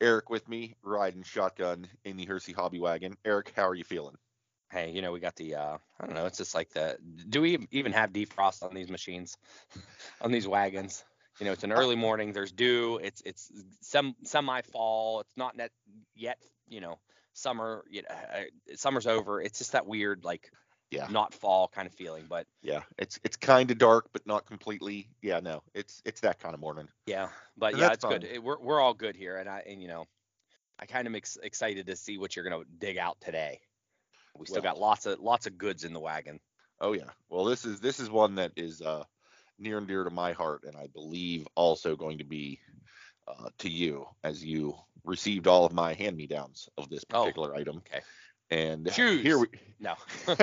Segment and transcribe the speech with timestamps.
[0.00, 3.16] Eric with me riding shotgun in the Hersey Hobby Wagon.
[3.24, 4.16] Eric, how are you feeling?
[4.70, 6.96] hey, you know, we got the uh I don't know, it's just like the
[7.28, 9.36] do we even have defrost on these machines?
[10.20, 11.04] on these wagons?
[11.38, 13.50] You know, it's an early morning, there's dew, it's it's
[13.80, 15.70] some semi fall, it's not net
[16.14, 16.98] yet, you know,
[17.32, 19.40] summer, you know, uh, summer's over.
[19.40, 20.50] It's just that weird like
[20.90, 21.06] Yeah.
[21.08, 25.08] not fall kind of feeling, but Yeah, it's it's kind of dark, but not completely.
[25.22, 26.88] Yeah, no, it's it's that kind of morning.
[27.06, 28.24] yeah, but And yeah, it's good.
[28.24, 30.06] It, we're we're all good here and I and you know,
[30.78, 33.60] I kind of ex- excited to see what you're going to dig out today.
[34.36, 36.40] We still Well- got lots of lots of goods in the wagon.
[36.80, 37.10] Oh yeah.
[37.28, 39.04] Well, this is this is one that is uh,
[39.58, 42.58] near and dear to my heart, and I believe also going to be
[43.28, 47.76] uh, to you as you received all of my hand-me-downs of this Oh, particular item.
[47.78, 48.00] okay.
[48.50, 49.22] And Shoes.
[49.22, 49.46] here we.
[49.78, 49.94] No.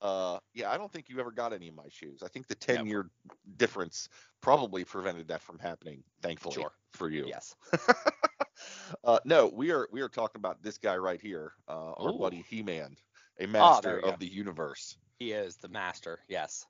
[0.00, 2.22] uh, yeah, I don't think you ever got any of my shoes.
[2.22, 2.78] I think the Never.
[2.78, 3.10] ten-year
[3.56, 4.08] difference
[4.40, 6.02] probably prevented that from happening.
[6.22, 6.72] Thankfully Sure.
[6.92, 7.26] for you.
[7.26, 7.54] yes.
[9.04, 12.18] uh, no, we are we are talking about this guy right here, uh, our Ooh.
[12.18, 12.96] buddy He-Man,
[13.40, 14.16] a Oh, master you of go.
[14.18, 14.96] the universe.
[15.18, 16.20] He is the master.
[16.28, 16.66] Yes.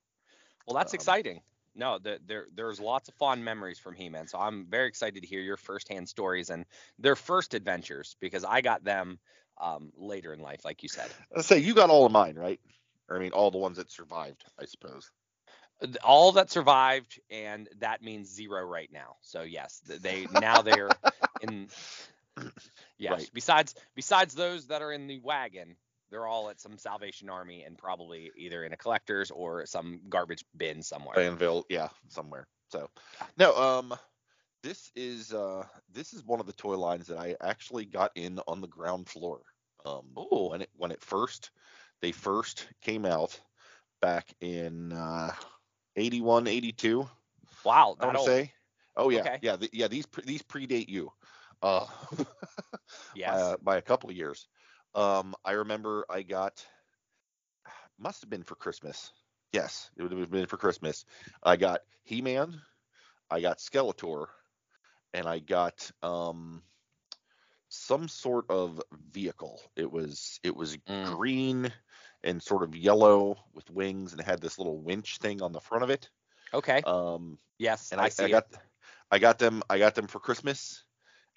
[0.67, 1.43] Well, that's Um, exciting.
[1.77, 4.29] No, the, there there's lots of fond memories from He-Man.
[4.29, 6.65] So I'm very excited to hear your firsthand stories and
[6.99, 9.19] their first adventures because I got them
[9.61, 11.11] um, later in life, like you said.
[11.35, 12.61] Let's say you got all of mine, right?
[13.09, 15.11] Or I mean, all the ones that survived, I suppose.
[16.03, 19.17] All that survived, and that means zero right now.
[19.21, 20.91] So yes, they now they're
[21.41, 21.69] in.
[22.99, 23.13] Yes.
[23.13, 23.31] Right.
[23.35, 25.77] Besides besides those that are in the wagon,
[26.11, 30.45] they're all at some Salvation Army and probably either in a collector's or some garbage
[30.57, 31.17] bin somewhere.
[31.17, 32.47] Danville, yeah, somewhere.
[32.71, 32.89] So,
[33.37, 33.95] no, um,
[34.65, 38.41] this is uh, this is one of the toy lines that I actually got in
[38.49, 39.43] on the ground floor.
[39.87, 40.51] Um, Ooh.
[40.51, 41.53] when it when it first
[42.03, 43.41] they first came out
[44.03, 45.33] back in uh,
[45.97, 47.09] 81, 82.
[47.65, 48.53] Wow, I want to say.
[48.97, 49.43] Oh yeah, Okay.
[49.43, 49.89] yeah, th- yeah.
[49.89, 51.13] These pre- these predate you,
[51.63, 51.87] uh,
[53.15, 53.57] Yes.
[53.57, 54.49] uh, by a couple of years.
[54.95, 56.65] Um, I remember I got
[57.99, 59.13] must have been for Christmas.
[59.53, 61.05] Yes, it would have been for Christmas.
[61.43, 62.61] I got He-Man,
[63.31, 64.27] I got Skeletor,
[65.15, 66.65] and I got um
[67.69, 69.61] some sort of vehicle.
[69.77, 71.17] It was it was Mm.
[71.17, 71.73] green
[72.23, 75.61] and sort of yellow with wings and it had this little winch thing on the
[75.61, 76.11] front of it.
[76.53, 76.85] okay.
[76.85, 77.93] Um yes.
[77.93, 78.31] and I, I, see I it.
[78.31, 78.47] got
[79.11, 80.85] I got them I got them for Christmas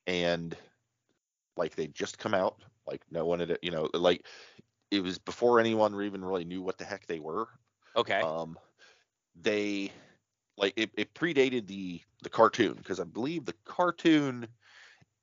[0.08, 0.58] and
[1.56, 4.26] like they just come out like no one had you know like
[4.92, 7.48] it was before anyone even really knew what the heck they were
[7.96, 8.30] Okay.
[8.30, 8.58] um
[9.36, 9.92] they
[10.58, 14.48] like it, it predated the the cartoon because I believe the cartoon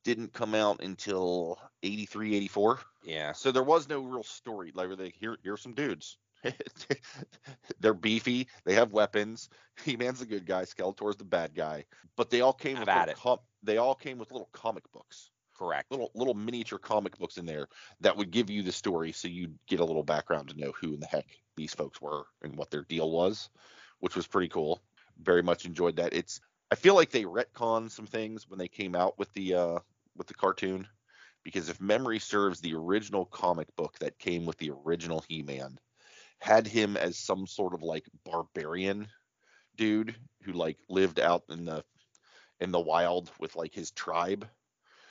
[0.04, 3.32] didn't come out until 83 84 yeah.
[3.32, 4.72] so there was no real story.
[4.74, 6.18] Like here here's some dudes.
[7.80, 8.48] They're beefy.
[8.64, 9.48] They have weapons.
[9.84, 10.64] He-Man's the good guy.
[10.64, 11.84] Skeletor's the bad guy.
[12.16, 15.90] But they all came with com- they all came with little comic books, Correct.
[15.90, 17.68] little little miniature comic books in there
[18.00, 20.94] that would give you the story, so you'd get a little background to know who
[20.94, 23.48] in the heck these folks were and what their deal was,
[24.00, 24.82] which was pretty cool.
[25.22, 26.12] Very much enjoyed that.
[26.12, 29.78] It's I feel like they retconned some things when they came out with the uh
[30.16, 30.86] with the cartoon
[31.42, 35.78] because if memory serves, the original comic book that came with the original He-Man
[36.38, 39.08] had him as some sort of like barbarian
[39.76, 41.84] dude who like lived out in the
[42.60, 44.48] in the wild with like his tribe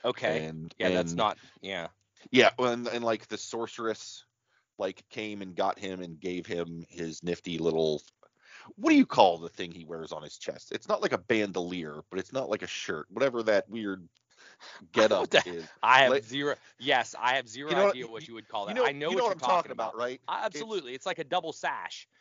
[0.06, 0.46] Okay.
[0.46, 1.38] and yeah, that's not.
[1.62, 1.88] Yeah.
[2.32, 4.26] yeah well, and, and like the sorceress
[4.78, 8.02] like came and got him and gave him his nifty little
[8.76, 11.18] what do you call the thing he wears on his chest it's not like a
[11.18, 14.08] bandolier but it's not like a shirt whatever that weird
[14.92, 16.56] get up What the- is I have Like- zero.
[16.80, 18.76] Yes, I have zero You know idea what you would call you that.
[18.76, 21.20] know, I know you what know you're I'm talking about, right I- absolutely, it's, like
[21.20, 22.08] a double sash.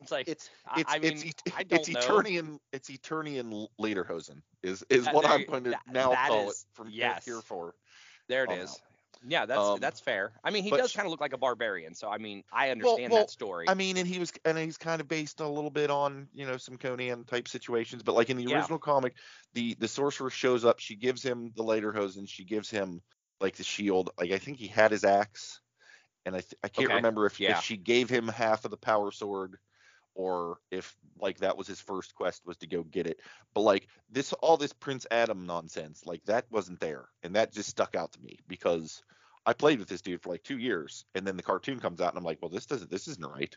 [0.00, 2.00] It's like it's I- it's I mean, it's, et- I don't it's know.
[2.00, 6.66] Eternian it's Eternian Lederhosen is is That- what I'm going to that- now call is-
[6.70, 7.24] it from yes.
[7.24, 7.74] here for
[8.28, 8.70] there it oh, on is.
[8.70, 8.76] out.
[9.26, 10.38] Yeah, that's Um, that's fair.
[10.44, 13.14] I mean, he does kind of look like a barbarian, so I mean, I understand
[13.14, 13.66] well, that story.
[13.66, 16.46] I mean, and he was, and he's kind of based a little bit on, you
[16.46, 18.02] know, some Conan type situations.
[18.02, 18.48] But like in the Yeah.
[18.48, 19.16] original comic,
[19.54, 20.80] the the sorcerer shows up.
[20.80, 22.28] She gives him the Lederhosen.
[22.28, 23.00] She gives him
[23.40, 24.10] like the shield.
[24.18, 25.60] Like I think he had his axe,
[26.26, 27.48] and I th- I can't Okay, remember if, yeah.
[27.48, 29.58] if she gave him half of the power sword
[30.14, 33.20] or if like that was his first quest was to go get it.
[33.54, 37.08] But like this all this Prince Adam nonsense, like that wasn't there.
[37.22, 39.02] And that just stuck out to me because
[39.46, 42.10] I played with this dude for like two years and then the cartoon comes out
[42.10, 43.54] and I'm like, well this doesn't this isn't right.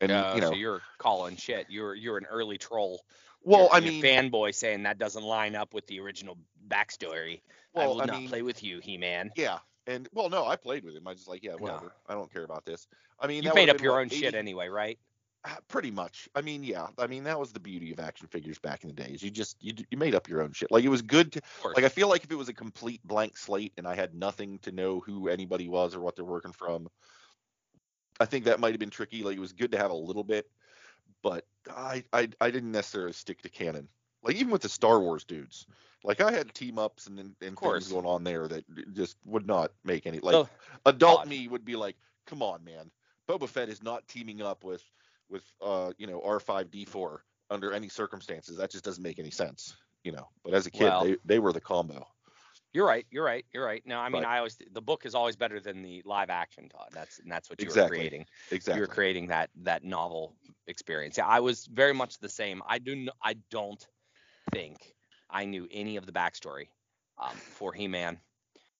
[0.00, 1.66] And Uh, you know so you're calling shit.
[1.68, 3.04] You're you're an early troll.
[3.42, 6.36] well You're- I mean fanboy saying that doesn't line up with the original
[6.68, 7.40] backstory.
[7.72, 9.30] Well, I will I not mean play with you, He-Man.
[9.36, 9.58] yeah.
[9.86, 11.06] And well no, I played with him.
[11.06, 11.92] I just like, yeah, whatever.
[12.08, 12.86] I don't care about this.
[13.20, 14.98] I mean You made up your own shit anyway, right?
[15.44, 16.28] Uh, Pretty much.
[16.34, 16.86] I mean, yeah.
[16.98, 19.22] I mean, that was the beauty of action figures back in the days.
[19.22, 20.70] You just you you made up your own shit.
[20.70, 21.42] Like it was good to
[21.74, 24.58] like I feel like if it was a complete blank slate and I had nothing
[24.60, 26.88] to know who anybody was or what they're working from,
[28.20, 29.22] I think that might have been tricky.
[29.22, 30.50] Like it was good to have a little bit,
[31.22, 33.88] but I I I didn't necessarily stick to canon.
[34.22, 35.66] Like even with the Star Wars dudes,
[36.02, 38.64] like I had team ups and and things going on there that
[38.94, 40.48] just would not make any like So-
[40.86, 41.28] adult odd.
[41.28, 41.96] me would be like,
[42.26, 42.90] come on, man,
[43.28, 44.82] Boba Fett is not teaming up with
[45.30, 47.18] with uh you know R5D4
[47.50, 48.56] under any circumstances.
[48.56, 50.28] That just doesn't make any sense, you know.
[50.44, 52.06] But as a kid, Well- they they were the combo.
[52.72, 53.06] You're right.
[53.12, 53.46] You're right.
[53.52, 53.82] You're right.
[53.86, 56.68] No, I mean, But- I always the book is always better than the live action.
[56.68, 56.88] Todd.
[56.92, 57.98] That's and that's what you Exactly.
[57.98, 58.26] were creating.
[58.50, 58.80] Exactly.
[58.80, 60.36] You were creating that that novel
[60.66, 61.16] experience.
[61.18, 62.62] Yeah, I was very much the same.
[62.66, 63.08] I do.
[63.22, 63.86] I don't
[64.52, 64.94] think
[65.30, 66.66] I knew any of the backstory
[67.18, 68.18] um, for He-Man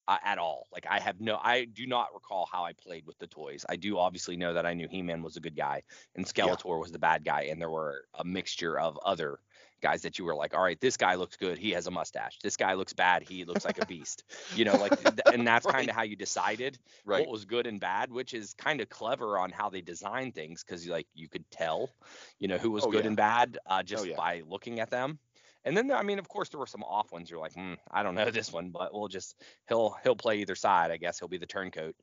[0.09, 0.67] uh, at all.
[0.73, 1.39] Like I have no.
[1.43, 3.65] I do not recall how I played with the toys.
[3.69, 5.83] I do obviously know that I knew He-Man was a good guy
[6.15, 9.39] and Skeletor was the bad guy, and there were a mixture of other
[9.83, 11.59] guys that you were like, all right, this guy looks good.
[11.59, 12.39] He has a mustache.
[12.43, 13.23] This guy looks bad.
[13.23, 14.25] He looks like a beast.
[14.57, 17.21] You know, like, th- and that's kind of how you decided right.
[17.21, 20.65] what was good and bad, which is kind of clever on how they design things
[20.65, 21.91] because like you could tell,
[22.39, 23.09] you know, who was Oh, good yeah.
[23.09, 24.17] and bad uh, just yeah.
[24.17, 25.19] by looking at them.
[25.65, 27.31] And then I mean, of course, there were some off ones.
[27.31, 29.35] You're like, hmm, I don't know this one, but we'll just
[29.69, 30.91] he'll he'll play either side.
[30.91, 31.95] I guess he'll be the turncoat.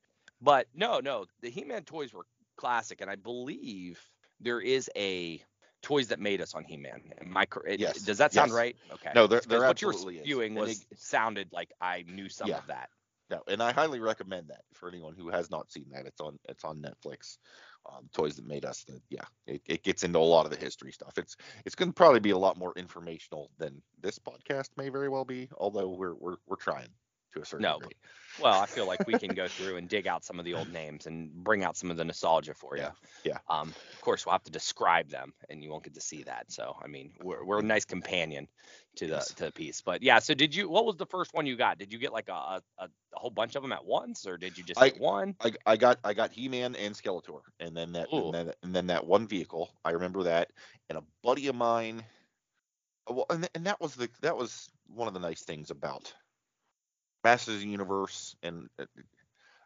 [0.42, 2.26] But no, no, the He-Man toys were
[2.58, 4.00] classic, and I believe
[4.40, 5.44] there is a
[5.84, 7.02] toys that made us on He-Man.
[7.36, 8.56] I it- Yes, Does that sound yes.
[8.56, 8.76] right?
[8.94, 9.12] Okay.
[9.16, 10.52] No, there- there what you were absolutely is.
[10.56, 12.58] was it- sounded like I knew some Yeah.
[12.58, 12.90] of that.
[13.30, 16.06] No, and I highly recommend that for anyone who has not seen that.
[16.06, 17.38] It's on it's on Netflix.
[17.90, 18.84] Um, Toys that made us.
[18.84, 21.18] That yeah, it, it gets into a lot of the history stuff.
[21.18, 21.36] It's
[21.66, 25.26] it's going to probably be a lot more informational than this podcast may very well
[25.26, 25.50] be.
[25.58, 26.90] Although we're we're we're trying
[27.34, 27.96] to a certain No, degree.
[28.38, 30.70] Well, I feel like we can go through and dig out some of the old
[30.70, 32.88] names and bring out some of the nostalgia for you.
[32.88, 32.92] Yeah,
[33.24, 33.40] yeah.
[33.50, 36.52] Um, of course, we'll have to describe them, and you won't get to see that.
[36.52, 38.48] So, I mean, we're we're a nice companion
[38.98, 39.36] to the Yes.
[39.36, 39.82] to the piece.
[39.82, 40.70] But yeah, so did you?
[40.70, 41.78] What was the first one you got?
[41.78, 44.58] Did you get like a a, a whole bunch of them at once, or did
[44.58, 45.36] you just I- get one?
[45.40, 48.32] I, I got I got He-Man and Skeletor, and then that Ooh.
[48.34, 49.76] and then, and then that one vehicle.
[49.84, 50.52] I remember that,
[50.90, 52.06] and a buddy of mine.
[53.08, 56.14] Well, and, and that was the that was one of the nice things about
[57.24, 58.86] Masters of the Universe, and uh,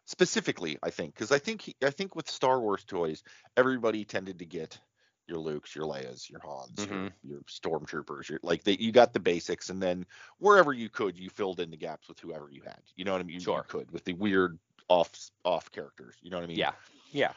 [0.04, 3.22] specifically, I think, because I think he, I think with Star Wars toys,
[3.56, 4.78] everybody tended to get
[5.28, 7.12] your Lukes, your Leias, your Hans, your, Mhm.
[7.24, 10.06] your Stormtroopers, your like they, you got the basics, and then
[10.38, 12.80] wherever you could, you filled in the gaps with whoever you had.
[12.94, 13.34] You know what I mean?
[13.34, 13.64] You, you Sure.
[13.68, 15.10] could with the weird off
[15.44, 16.14] off characters.
[16.22, 16.58] You know what I mean?
[16.58, 16.72] Yeah,
[17.10, 17.32] yeah,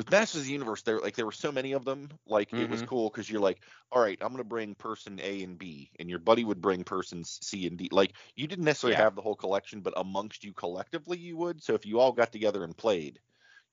[0.00, 2.08] With Masters of the Universe, there like there were so many of them.
[2.26, 2.88] Like it was Mhm.
[2.88, 3.62] cool because you're like,
[3.92, 7.38] all right, I'm gonna bring person A and B, and your buddy would bring persons
[7.42, 7.88] C and D.
[7.92, 8.96] Like you didn't necessarily Yeah.
[8.96, 11.62] have the whole collection, but amongst you collectively, you would.
[11.62, 13.20] So if you all got together and played,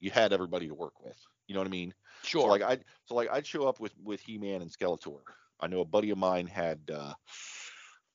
[0.02, 1.18] you had everybody to work with.
[1.48, 1.94] You know what I mean?
[2.24, 2.42] sure.
[2.42, 5.22] So like I so like I'd show up with with He-Man and Skeletor.
[5.62, 7.14] I know a buddy of mine had uh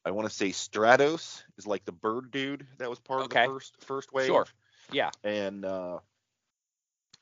[0.05, 3.25] I want to say Stratos is like the bird dude that was part Okay.
[3.25, 4.27] of the first first wave.
[4.27, 4.47] Sure.
[4.91, 5.99] yeah, And uh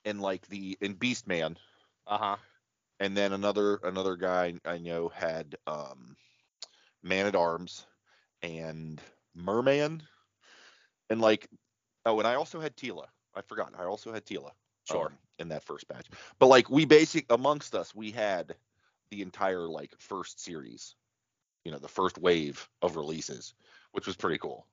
[0.05, 1.57] and like the and Beastman
[2.07, 2.37] uh huh.
[2.99, 6.17] and then another another guy I know had um
[7.03, 7.87] Man at Arms
[8.43, 9.01] and
[9.35, 10.03] Merman
[11.09, 11.49] and like
[12.07, 13.07] oh and I also had Teela.
[13.35, 13.73] I forgot.
[13.79, 14.51] I also had Teela.
[14.91, 15.07] Sure.
[15.07, 16.07] um, in that first batch.
[16.39, 18.55] But like we basic amongst us, we had
[19.11, 20.95] the entire like first series,
[21.65, 23.55] you know, the first wave of releases,
[23.93, 24.67] which was pretty cool.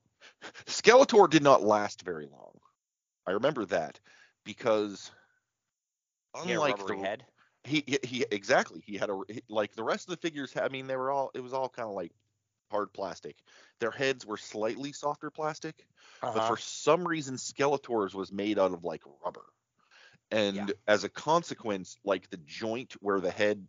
[0.65, 2.59] Skeletor did not last very long.
[3.25, 3.99] I remember that
[4.47, 5.11] because
[6.33, 7.27] He had a unlike the head.
[7.65, 10.69] he, he he exactly he had a he- like the rest of the figures i
[10.69, 12.11] mean they were all it was all kind of like
[12.71, 13.37] hard plastic
[13.79, 15.87] their heads were slightly softer plastic
[16.33, 16.47] but Uh-huh.
[16.47, 19.45] for some reason skeletor's was made out of like rubber
[20.31, 20.67] and Yeah.
[20.87, 23.67] as a consequence like the joint where the head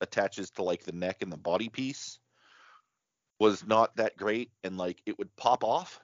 [0.00, 2.20] attaches to like the neck and the body piece
[3.40, 6.00] was not that great and like it would pop off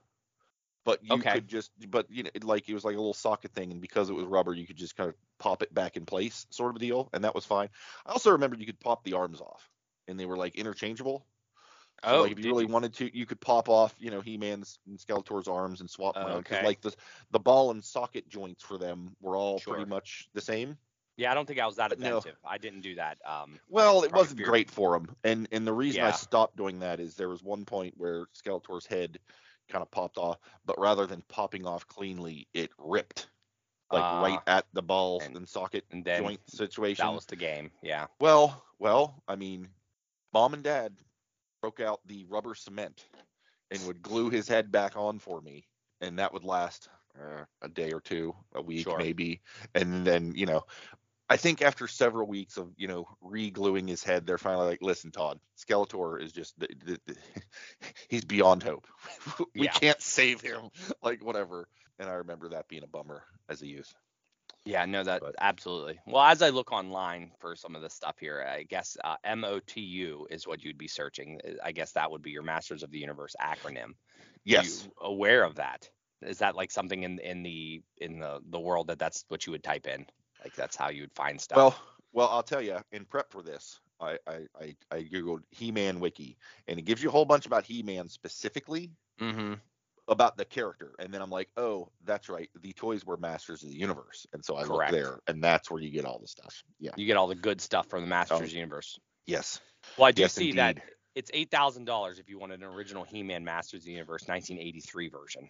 [0.87, 1.27] but you Okay.
[1.27, 3.83] could just but you know it, like it was like a little socket thing and
[3.83, 6.71] because it was rubber you could just kind of pop it back in place sort
[6.71, 7.71] of a deal and that was fine
[8.07, 9.71] i also remember you could pop the arms off
[10.09, 11.29] and they were like interchangeable
[12.05, 14.79] so oh, like if you really wanted to, you could pop off, you know, He-Man's
[14.87, 16.45] and Skeletor's arms and swap them.
[16.45, 16.63] 'cause, Okay.
[16.63, 16.95] like the
[17.31, 19.63] the ball and socket joints for them were all Sure.
[19.63, 20.79] pretty much the same.
[21.17, 22.27] Yeah, I don't think I was that But no.
[22.45, 23.25] I didn't do that.
[23.27, 27.01] Um, Well, it wasn't great for him, and and the reason I stopped doing that
[27.01, 29.19] is there was one point where Skeletor's head
[29.69, 33.29] kind of popped off, but rather than popping off cleanly, it ripped
[33.93, 37.07] like Uh, right at the ball and- and, socket and then joint situation.
[37.07, 37.71] that was the game.
[37.83, 38.07] Yeah.
[38.21, 39.69] Well, well, I mean,
[40.33, 40.97] mom and dad
[41.61, 43.07] broke out the rubber cement
[43.71, 45.67] and would glue his head back on for me,
[46.01, 48.99] and that would last uh, a day or two, a week Sure.
[48.99, 49.41] maybe,
[49.75, 50.65] and then you know.
[51.29, 55.11] I think after several weeks of you know re-gluing his head, they're finally like, "Listen,
[55.11, 57.19] Todd, Skeletor is just th- th- th-
[58.09, 58.87] he's beyond hope.
[59.55, 59.73] we Yeah.
[59.73, 60.71] can't save him,
[61.03, 61.69] like whatever."
[61.99, 63.93] And I remember that being a bummer as a youth.
[64.65, 65.99] Yeah, no, that But- absolutely.
[66.07, 70.27] Well, as I look online for some of the stuff here, I guess uh, MOTU
[70.31, 71.41] is what you'd be searching.
[71.65, 73.95] I guess that would be your Masters of the Universe acronym.
[74.45, 74.85] Yes.
[74.85, 75.89] You aware of that?
[76.23, 79.53] Is that like something in in the in the the world that that's what you
[79.53, 80.07] would type in?
[80.47, 81.57] Like that's how you would find stuff.
[81.57, 81.77] Well,
[82.13, 82.79] well, I'll tell you.
[82.93, 86.37] In prep for this, I I I, googled He-Man wiki,
[86.69, 89.55] and it gives you a whole bunch about He-Man specifically mm-hmm.
[90.07, 92.49] about the character, and then I'm like, oh, that's right.
[92.63, 94.93] The toys were Masters of the Universe, and so I Correct.
[94.93, 96.63] look there, and that's where you get all the stuff.
[96.79, 96.93] Yeah.
[96.97, 98.57] You get all the good stuff from the Masters Oh.
[98.57, 99.01] Universe.
[99.27, 99.61] Yes.
[99.99, 100.79] Well, I do Yes, see that
[101.17, 105.09] it's eight thousand dollars if you wanted an original He-Man Masters of the Universe 1983
[105.09, 105.49] version.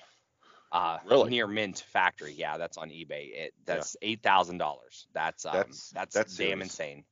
[0.72, 1.30] Uh, Really?
[1.30, 2.32] near mint factory.
[2.32, 3.32] Yeah, that's on eBay.
[3.34, 5.06] It that's eight thousand dollars.
[5.14, 6.62] That's um, That's- that's that's damn serious.
[6.64, 7.04] insane.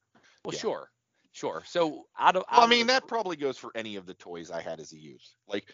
[0.44, 0.60] Well, Yeah.
[0.60, 0.90] sure,
[1.32, 1.62] sure.
[1.66, 4.60] So out of Well, I mean, that probably goes for any of the toys I
[4.60, 5.24] had as a youth.
[5.46, 5.72] Like,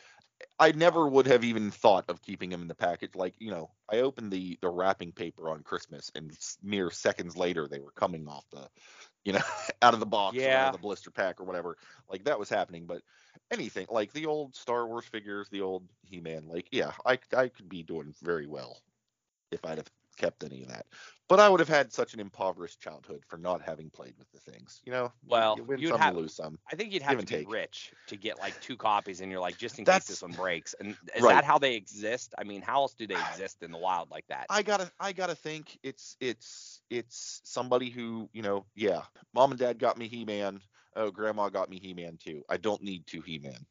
[0.58, 3.14] I never would have even thought of keeping them in the package.
[3.14, 7.66] Like, you know, I opened the the wrapping paper on Christmas, and mere seconds later,
[7.68, 8.68] they were coming off the,
[9.24, 9.40] you know,
[9.82, 10.68] out of the box, or out Yeah.
[10.68, 11.76] of the blister pack or whatever.
[12.08, 12.86] Like that was happening.
[12.86, 13.02] But
[13.50, 17.68] anything like the old Star Wars figures, the old He-Man, like, yeah, I I could
[17.68, 18.78] be doing very well
[19.50, 20.86] if I'd have kept any of that.
[21.28, 24.40] But I would have had such an impoverished childhood for not having played with the
[24.50, 24.80] things.
[24.84, 26.58] You know, Well, you win you'd some, have- lose some.
[26.70, 27.50] I think you'd have to be take.
[27.50, 30.74] rich to get like two copies, and you're like, just in case this one breaks.
[30.80, 31.34] And is Right.
[31.34, 32.34] that how they exist?
[32.36, 34.46] I mean, how else do they exist in the wild like that?
[34.50, 39.60] I gotta I gotta think it's it's it's somebody who you know yeah mom and
[39.60, 40.60] dad got me He Man
[40.96, 43.64] oh grandma got me He Man too I don't need two He Man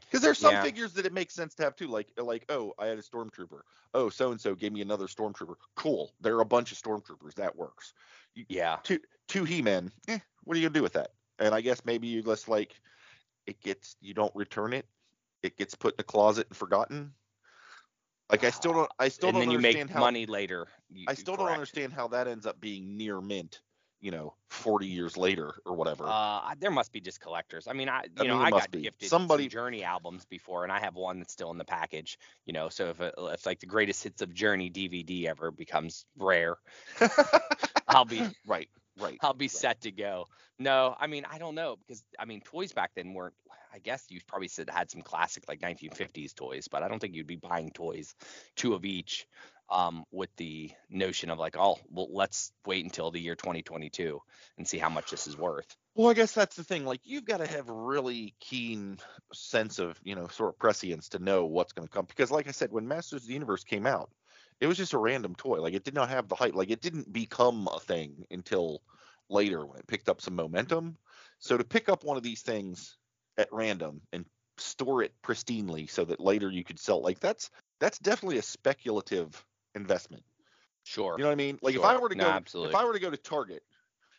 [0.00, 0.62] because there's some Yeah.
[0.62, 3.60] figures that it makes sense to have too like like oh I had a stormtrooper
[3.94, 7.34] oh so and so gave me another stormtrooper cool there are a bunch of stormtroopers
[7.34, 7.94] that works
[8.34, 8.78] yeah.
[8.82, 9.92] two two he men.
[10.08, 12.80] eh, what are you gonna do with that and I guess maybe you just like
[13.46, 14.86] it gets you don't return it
[15.42, 17.14] it gets put in a closet and forgotten
[18.30, 20.68] like I still don't I still and don't then you understand make how money later.
[20.90, 23.60] You- I still don't understand how that ends up being near mint,
[24.00, 26.04] you know, 40 years later or whatever.
[26.08, 27.66] Uh, there must be just collectors.
[27.68, 28.82] I mean, I you I know mean, I got be.
[28.82, 32.18] gifted Somebody- some Journey albums before, and I have one that's still in the package.
[32.46, 36.04] You know, so if it, if like the greatest hits of Journey DVD ever becomes
[36.18, 36.56] rare,
[37.88, 39.18] I'll be right, right.
[39.22, 40.26] I'll be set to go.
[40.58, 43.34] No, I mean I don't know because I mean toys back then weren't.
[43.72, 47.14] I guess you probably said had some classic like 1950s toys, but I don't think
[47.14, 48.16] you'd be buying toys,
[48.56, 49.28] two of each,
[49.70, 54.20] um, with the notion of like, oh, well, let's wait until the year 2022
[54.58, 55.76] and see how much this is worth.
[55.94, 56.84] Well, I guess that's the thing.
[56.84, 58.98] Like, you've got to have really keen
[59.32, 62.06] sense of, you know, sort of prescience to know what's going to come.
[62.06, 64.10] Because, like I said, when Masters of the Universe came out,
[64.60, 65.60] it was just a random toy.
[65.60, 66.54] Like, it did not have the hype.
[66.54, 68.82] Like, it didn't become a thing until
[69.28, 70.96] later when it picked up some momentum.
[71.38, 72.96] So, to pick up one of these things
[73.38, 74.24] at random and
[74.58, 77.50] store it pristinely so that later you could sell, like, that's
[77.80, 80.22] that's definitely a speculative investment.
[80.84, 81.16] Sure.
[81.16, 81.58] You know what I mean?
[81.62, 82.70] Like, if I were to No, go, absolutely.
[82.70, 83.62] if I were to go to Target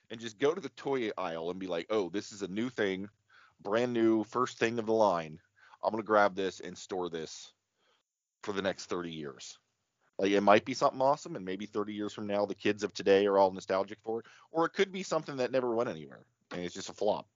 [0.10, 2.70] and just go to the toy aisle and be like, oh, this is a new
[2.70, 3.10] thing,
[3.62, 5.39] brand new, first thing of the line.
[5.84, 7.53] I'm gonna grab this and store this
[8.43, 9.58] for the next 30 years.
[10.20, 12.93] Like it might be something awesome, and maybe 30 years from now, the kids of
[12.93, 16.25] today are all nostalgic for it, or it could be something that never went anywhere
[16.51, 17.27] and it's just a flop,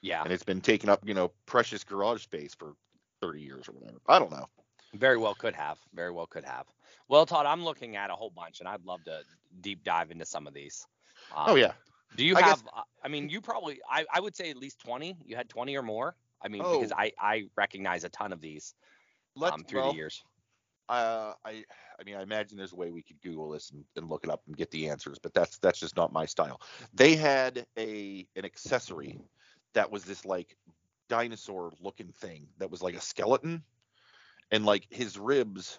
[0.00, 0.22] yeah.
[0.22, 2.74] and it's been taking up, you know, precious garage space for
[3.20, 3.98] 30 years or whatever.
[4.06, 4.48] I don't know.
[4.94, 5.78] Very well could have.
[5.94, 6.66] Very well could have.
[7.08, 9.20] Well, Todd, I'm looking at a whole bunch, and I'd love to
[9.60, 10.86] deep dive into some of these.
[11.34, 11.72] Um, oh yeah.
[12.16, 12.62] Do you I have?
[12.62, 13.80] guess- uh, I mean, you probably.
[13.90, 15.16] I, I would say at least 20.
[15.24, 16.14] You had 20 or more.
[16.42, 16.78] I mean, Oh.
[16.78, 18.74] because I I recognize a ton of these
[19.36, 20.22] Let's um, through well, the years.
[20.88, 21.64] uh, I
[21.98, 24.30] I mean I imagine there's a way we could Google this and, and look it
[24.30, 26.60] up and get the answers, but that's that's just not my style.
[26.92, 29.20] They had a an accessory
[29.74, 30.54] that was this like
[31.08, 33.62] dinosaur looking thing that was like a skeleton,
[34.52, 35.78] and like his ribs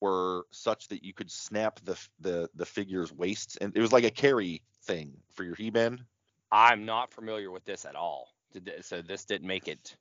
[0.00, 4.04] were such that you could snap the the the figure's waists, and it was like
[4.04, 6.04] a carry thing for your He-Man.
[6.50, 8.28] I'm not familiar with this at all.
[8.52, 9.96] Did th- so this didn't make it.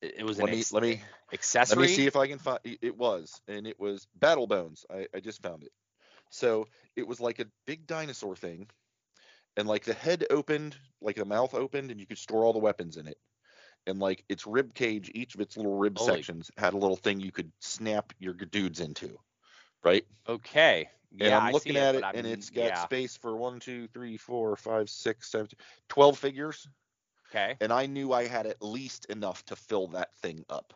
[0.00, 1.02] It, was an Let me ex- let me
[1.32, 1.76] accessory.
[1.76, 2.58] Let me see if I can find.
[2.64, 4.84] It it was, and it was Battle Bones.
[4.90, 5.72] I, I just found it.
[6.30, 6.66] So
[6.96, 8.68] it was like a big dinosaur thing,
[9.56, 12.58] and like the head opened, like the mouth opened, and you could store all the
[12.58, 13.18] weapons in it.
[13.86, 16.96] And like its rib cage, each of its little rib Holy- sections had a little
[16.96, 19.18] thing you could snap your dudes into,
[19.82, 20.04] right?
[20.28, 20.90] Okay.
[21.12, 22.84] And Yeah, I'm looking at it, it, and it's got yeah.
[22.84, 25.48] space for one, two, three, four, five, six, seven,
[25.88, 26.68] 12 figures.
[27.30, 27.56] Okay.
[27.62, 30.74] And I knew I had at least enough to fill that thing up.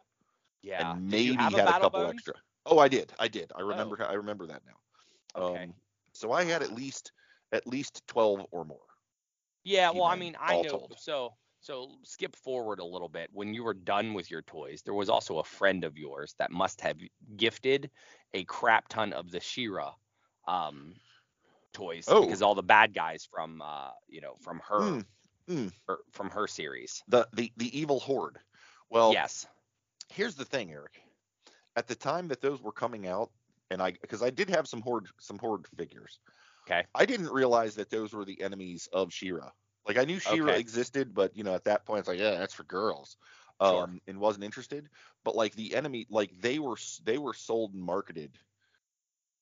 [0.63, 0.93] Yeah.
[0.93, 2.15] and maybe had a battle couple bones?
[2.15, 2.35] extra.
[2.65, 3.13] Oh, I did.
[3.19, 3.51] I did.
[3.55, 3.67] I Oh.
[3.67, 4.03] remember.
[4.09, 5.43] I remember that now.
[5.43, 5.65] Okay.
[5.65, 5.75] Um,
[6.13, 7.13] so I had at least
[7.53, 8.79] at least 12 or more.
[9.65, 10.69] Yeah, well, I mean, I know.
[10.69, 10.95] told.
[10.99, 13.31] So, so skip forward a little bit.
[13.33, 16.51] When you were done with your toys, there was also a friend of yours that
[16.51, 16.99] must have
[17.37, 17.89] gifted
[18.35, 19.95] a crap ton of the She-Ra
[20.49, 20.95] um,
[21.73, 22.23] toys Oh.
[22.23, 25.05] because all the bad guys from, uh, you know, from her, Mm,
[25.49, 25.73] mm.
[25.87, 27.03] her from her series.
[27.09, 28.39] The the the evil horde.
[28.91, 29.47] Well, yes.
[30.11, 31.01] here's the thing, Eric.
[31.77, 33.31] At the time that those were coming out,
[33.71, 36.19] and I because I did have some horde some horde figures.
[36.67, 36.85] Okay.
[36.95, 39.51] I didn't realize that those were the enemies of She-Ra.
[39.87, 40.61] Like I knew She-Ra Okay.
[40.61, 43.17] existed, but you know at that point it's like yeah, that's for girls.
[43.61, 43.85] Sure.
[43.85, 44.89] Um, and wasn't interested.
[45.25, 48.37] But like the enemy, like they were they were sold and marketed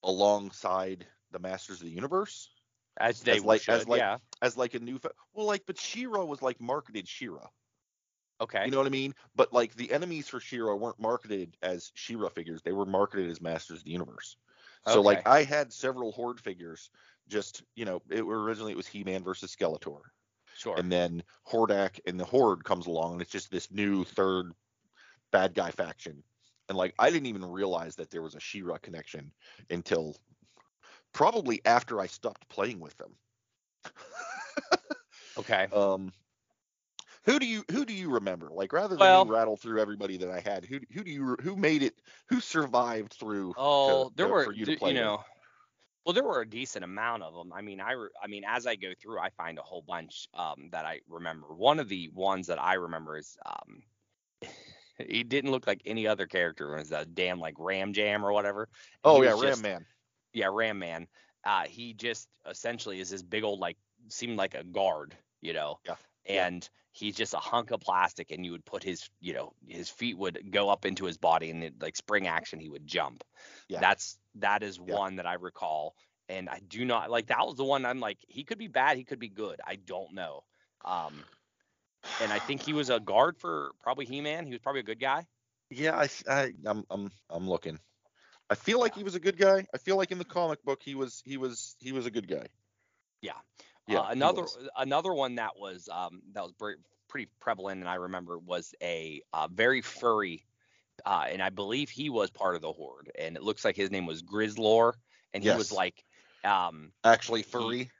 [0.03, 2.51] alongside the Masters of the Universe
[2.99, 3.75] As they as like- should.
[3.75, 4.19] as like- yeah.
[4.43, 4.99] as like a new.
[4.99, 7.47] Fa- well, like but She-Ra was like marketed She-Ra.
[8.41, 8.65] Okay.
[8.65, 9.15] You know what I mean?
[9.37, 13.41] But like the enemies for She-Ra weren't marketed as She-Ra figures; they were marketed as
[13.41, 14.37] Masters of the Universe.
[14.87, 16.91] So like I had several Horde figures.
[17.29, 20.01] Just you know, it originally it was He-Man versus Skeletor,
[20.61, 20.77] sure.
[20.79, 24.53] and then Hordak and the Horde comes along, and it's just this new third
[25.31, 26.23] bad guy faction.
[26.69, 29.33] And like I didn't even realize that there was a She-Ra connection
[29.71, 30.17] until
[31.13, 33.13] probably after I stopped playing with them.
[35.39, 35.67] okay.
[35.73, 36.13] Um,
[37.25, 38.49] who do you who do you remember?
[38.51, 41.57] Like rather than Well- rattle through everybody that I had, who who do you who
[41.57, 41.95] made it?
[42.29, 43.55] Who survived through?
[43.57, 45.25] Oh, to- there to- were, for you to play you know,
[46.05, 47.53] well, there were a decent amount of them.
[47.53, 50.29] I mean, I, re- I mean, as I go through, I find a whole bunch
[50.35, 51.49] um, that I remember.
[51.49, 53.83] One of the ones that I remember is, um,
[54.99, 56.75] he didn't look like any other character.
[56.75, 58.69] It was that damn like Ram Jam or whatever.
[59.05, 59.87] Oh yeah, Ram just- Man.
[60.33, 61.07] Yeah, Ram Man.
[61.45, 65.79] Uh, he just essentially is this big old like seemed like a guard, you know.
[65.87, 65.95] Yeah.
[66.39, 69.89] And he's just a hunk of plastic, and you would put his, you know, his
[69.89, 73.25] feet would go up into his body, and it, like spring action, he would jump.
[73.69, 73.81] Yeah.
[73.81, 74.97] That's that is Yeah.
[74.97, 75.95] one that I recall,
[76.29, 78.97] and I do not like that was the one I'm like he could be bad,
[78.97, 79.61] he could be good.
[79.67, 80.45] I don't know.
[80.85, 81.27] Um,
[82.21, 84.47] and I think he was a guard for probably He-Man.
[84.47, 85.27] He was probably a good guy.
[85.71, 87.79] Yeah, I, I I'm I'm I'm looking.
[88.51, 89.67] I feel like he was a good guy.
[89.75, 92.29] I feel like in the comic book he was he was he was a good
[92.29, 92.47] guy.
[93.23, 93.39] Yeah.
[93.91, 94.01] Yeah.
[94.01, 94.45] Uh, another
[94.77, 96.77] another one that was um, that was pre-
[97.09, 100.45] pretty prevalent, and I remember was a uh, very furry,
[101.05, 103.91] uh, and I believe he was part of the horde, and it looks like his
[103.91, 104.95] name was Grizzlor,
[105.35, 106.05] and he was like
[106.45, 107.91] um, actually furry.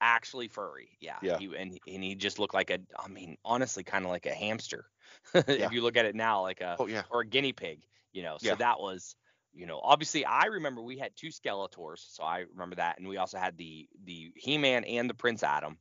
[0.00, 0.96] actually furry.
[1.00, 1.18] Yeah.
[1.22, 1.38] Yeah.
[1.38, 4.34] He, and and he just looked like a, I mean, honestly, kind of like a
[4.34, 4.86] hamster.
[5.34, 5.66] Yeah.
[5.66, 7.02] if you look at it now, like a Oh yeah.
[7.10, 7.80] or a guinea pig,
[8.12, 8.36] you know.
[8.38, 8.54] So Yeah.
[8.56, 9.16] that was,
[9.54, 13.16] you know, obviously I remember we had two Skeletors, so I remember that, and we
[13.16, 15.78] also had the the He-Man and the Prince Adam.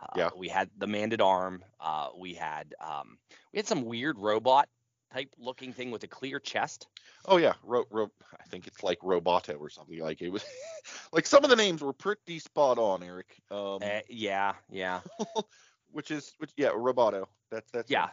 [0.00, 0.30] Uh, Yeah.
[0.36, 1.64] We had the Man at Arm.
[1.80, 3.18] Uh, we had um,
[3.52, 4.68] we had some weird robot
[5.12, 6.88] type looking thing with a clear chest.
[7.26, 7.54] Oh yeah.
[7.62, 9.98] Ro, ro, I think it's like Roboto or something.
[10.00, 10.44] Like it was
[11.12, 13.36] like some of the names were pretty spot on, Eric.
[13.50, 15.00] Um, Uh, yeah, yeah,
[15.92, 17.26] which is which yeah, Roboto.
[17.50, 18.08] That's that's yeah.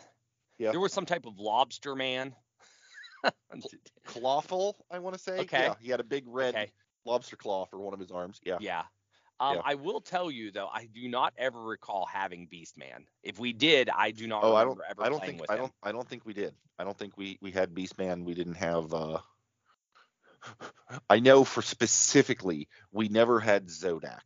[0.60, 0.70] Yeah.
[0.72, 2.36] There was some type of lobster man.
[4.06, 5.40] Clawful, I want to say.
[5.40, 5.64] Okay.
[5.64, 6.72] Yeah, he had a big red okay.
[7.06, 8.40] lobster claw for one of his arms.
[8.44, 8.58] Yeah.
[8.60, 8.84] Yeah.
[9.40, 9.62] Um, Yeah.
[9.66, 13.06] I will tell you though, I do not ever recall having Beastman.
[13.24, 14.80] If we did, I do not Oh, I don't.
[14.90, 15.50] ever I don't playing think.
[15.50, 15.60] I him.
[15.60, 15.74] don't.
[15.84, 16.54] I don't think we did.
[16.78, 18.24] I don't think we we had Beastman.
[18.24, 18.94] We didn't have.
[18.94, 19.20] uh
[21.10, 24.22] I know for specifically, we never had Zodac.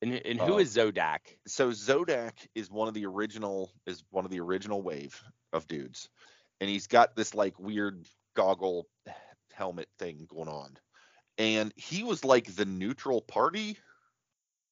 [0.00, 1.18] And, and who uh, is Zodac?
[1.46, 6.08] So Zodac is one of the original is one of the original wave of dudes,
[6.60, 8.88] and he's got this like weird goggle
[9.52, 10.76] helmet thing going on,
[11.38, 13.76] and he was like the neutral party,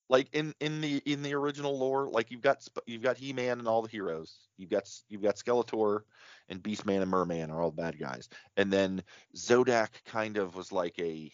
[0.08, 2.08] like in in the in the original lore.
[2.08, 4.36] Like you've got you've got He Man and all the heroes.
[4.56, 6.00] You've got you've got Skeletor
[6.48, 9.02] and Beastman and Merman are all bad guys, and then
[9.36, 11.32] Zodac kind of was like a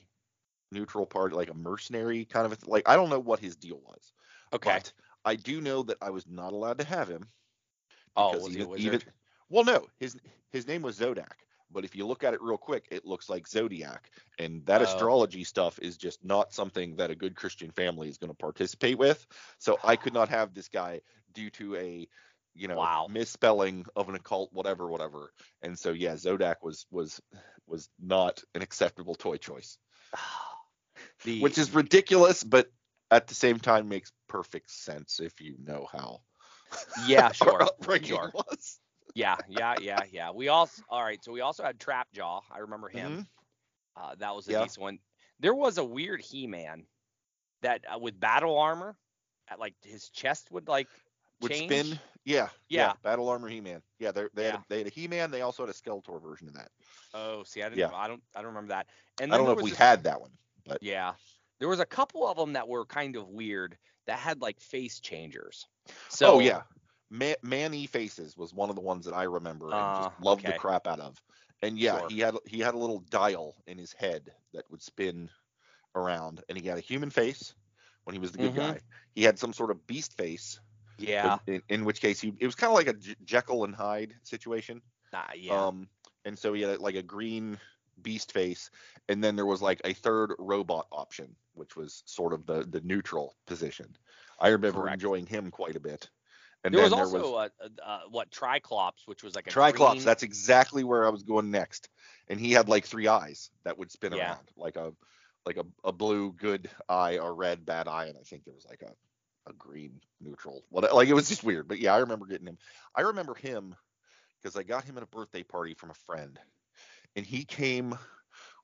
[0.73, 4.13] neutral party, like a mercenary kind of like I don't know what his deal was.
[4.53, 4.71] Okay.
[4.75, 4.93] But
[5.25, 7.27] I do know that I was not allowed to have him.
[8.17, 8.85] oh, was he a even- wizard?
[8.95, 9.13] even-
[9.49, 10.17] well, no, his
[10.53, 13.47] his name was Zodac, but if you look at it real quick, it looks like
[13.49, 14.85] Zodiac, and that Oh.
[14.85, 18.99] astrology stuff is just not something that a good Christian family is going to participate
[18.99, 19.27] with.
[19.59, 21.01] So I could not have this guy
[21.33, 22.09] due to a
[22.55, 23.07] you know Wow.
[23.11, 25.31] misspelling of an occult whatever whatever
[25.61, 27.21] and so yeah zodac was was
[27.67, 29.77] was not an acceptable toy choice
[31.25, 32.71] the, which is ridiculous but
[33.11, 36.21] at the same time makes perfect sense if you know how.
[36.97, 37.69] Yeah, sure.
[38.03, 38.33] sure.
[39.17, 40.31] Yeah, yeah, yeah, yeah.
[40.31, 41.23] We also all right.
[41.25, 42.41] So we also had Trap Jaw.
[42.51, 43.19] I remember him.
[43.19, 43.27] Mhm.
[43.97, 44.63] Uh, that was a Yeah.
[44.65, 44.99] decent one.
[45.41, 46.87] There was a weird He-Man
[47.63, 48.95] that uh, with battle armor,
[49.49, 50.89] at like his chest would like
[51.41, 51.73] Would change.
[51.73, 52.01] spin.
[52.25, 52.93] Yeah, Yeah.
[53.03, 53.81] Battle Armor He-Man.
[53.99, 54.51] Yeah, they they Yeah.
[54.53, 55.31] had they had a He-Man.
[55.31, 56.71] They also had a Skeletor version of that.
[57.15, 57.79] Oh, see, I didn't.
[57.79, 57.95] Yeah.
[57.97, 58.23] I don't.
[58.35, 58.89] I don't remember that.
[59.21, 61.15] And I don't know if we this- had that one, but Yeah,
[61.59, 65.01] there was a couple of them that were kind of weird that had like face
[65.01, 65.67] changers.
[66.11, 66.65] So oh yeah,
[67.11, 70.47] Man, Man-E-Faces was one of the ones that I remember and Uh, just loved okay.
[70.47, 71.23] the crap out of.
[71.63, 72.09] And yeah, Sure.
[72.09, 75.31] he had he had a little dial in his head that would spin
[75.95, 77.55] around, and he had a human face
[78.05, 78.55] when he was the good Mhm.
[78.55, 78.81] guy.
[79.15, 80.61] He had some sort of beast face.
[80.99, 81.39] Yeah.
[81.47, 84.17] In, in which case, he it was kind of like a J- Jekyll and Hyde
[84.25, 84.83] situation.
[85.13, 85.67] Nah, yeah.
[85.69, 85.89] Um,
[86.25, 87.61] and so he had like a green
[88.03, 88.71] beast face,
[89.09, 92.81] and then there was like a third robot option, which was sort of the the
[92.83, 93.97] neutral position.
[94.41, 94.89] I remember Correct.
[94.89, 96.11] enjoying him quite a bit.
[96.67, 99.51] And there was also there was a, a, a what Triclops, which was like a
[99.51, 99.95] Triclops.
[99.95, 101.89] green- That's exactly where I was going next.
[102.29, 104.33] And he had like three eyes that would spin Yeah.
[104.33, 104.93] around, like a
[105.45, 108.67] like a, a blue good eye, a red bad eye, and I think there was
[108.69, 108.93] like a
[109.49, 110.65] a green neutral.
[110.71, 111.69] What like it was just weird.
[111.69, 112.59] But yeah, I remember getting him.
[112.97, 113.77] I remember him
[114.43, 116.37] because I got him at a birthday party from a friend,
[117.15, 117.97] and he came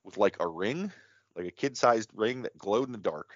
[0.03, 0.91] with like a ring,
[1.37, 3.33] like a kid-sized ring that glowed in the dark,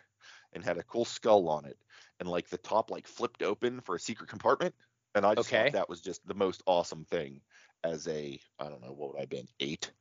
[0.57, 1.77] and had a cool skull on it,
[2.19, 4.75] and like the top like flipped open for a secret compartment.
[5.15, 5.55] And I just Okay.
[5.55, 7.41] thought that was just the most awesome thing
[7.83, 9.91] as a I don't know what would I have been eight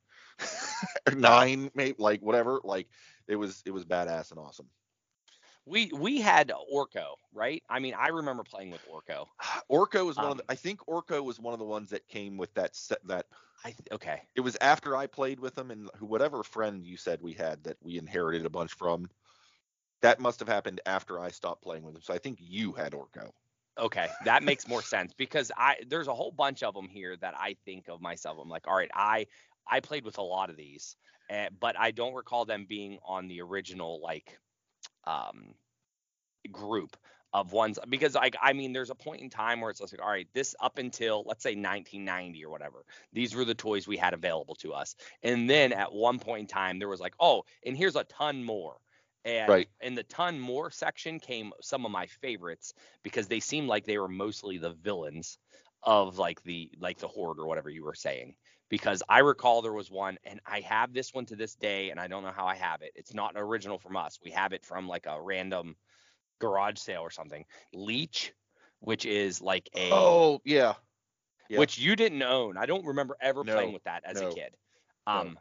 [1.08, 2.88] or nine maybe like whatever like
[3.28, 4.70] it was it was badass and awesome.
[5.66, 7.62] We we had Orko, right?
[7.68, 9.28] I mean, I remember playing with Orko.
[9.70, 12.08] Orko was one of Um, the, I think Orko was one of the ones that
[12.08, 13.26] came with that set that
[13.64, 14.28] I okay.
[14.36, 17.64] it was after I played with them and who whatever friend you said we had
[17.64, 19.10] that we inherited a bunch from.
[20.02, 22.02] That must have happened after I stopped playing with him.
[22.02, 23.30] So I think you had Orko.
[23.78, 27.34] Okay, that makes more sense because I there's a whole bunch of them here that
[27.38, 28.38] I think of myself.
[28.40, 29.26] I'm like, all right, I
[29.66, 30.96] I played with a lot of these,
[31.30, 34.38] uh, but I don't recall them being on the original like
[35.04, 35.54] um
[36.50, 36.96] group
[37.32, 40.08] of ones because like I mean there's a point in time where it's like all
[40.08, 44.14] right this up until let's say 1990 or whatever these were the toys we had
[44.14, 47.76] available to us and then at one point in time there was like oh and
[47.76, 48.76] here's a ton more
[49.26, 49.68] and Right.
[49.82, 53.98] in the ton more section came some of my favorites because they seemed like they
[53.98, 55.38] were mostly the villains
[55.84, 58.36] of like the like the horde or whatever you were saying
[58.70, 62.00] because I recall there was one and I have this one to this day and
[62.00, 62.92] I don't know how I have it.
[62.96, 64.20] It's not an original from us.
[64.24, 65.76] We have it from like a random
[66.40, 67.46] garage sale or something.
[67.74, 68.34] Leech,
[68.80, 70.76] which is like a Oh yeah.
[71.48, 71.66] yeah.
[71.66, 72.56] which you didn't own.
[72.56, 74.56] I don't remember ever No, playing with that as no, a kid.
[75.12, 75.32] no.
[75.32, 75.38] Um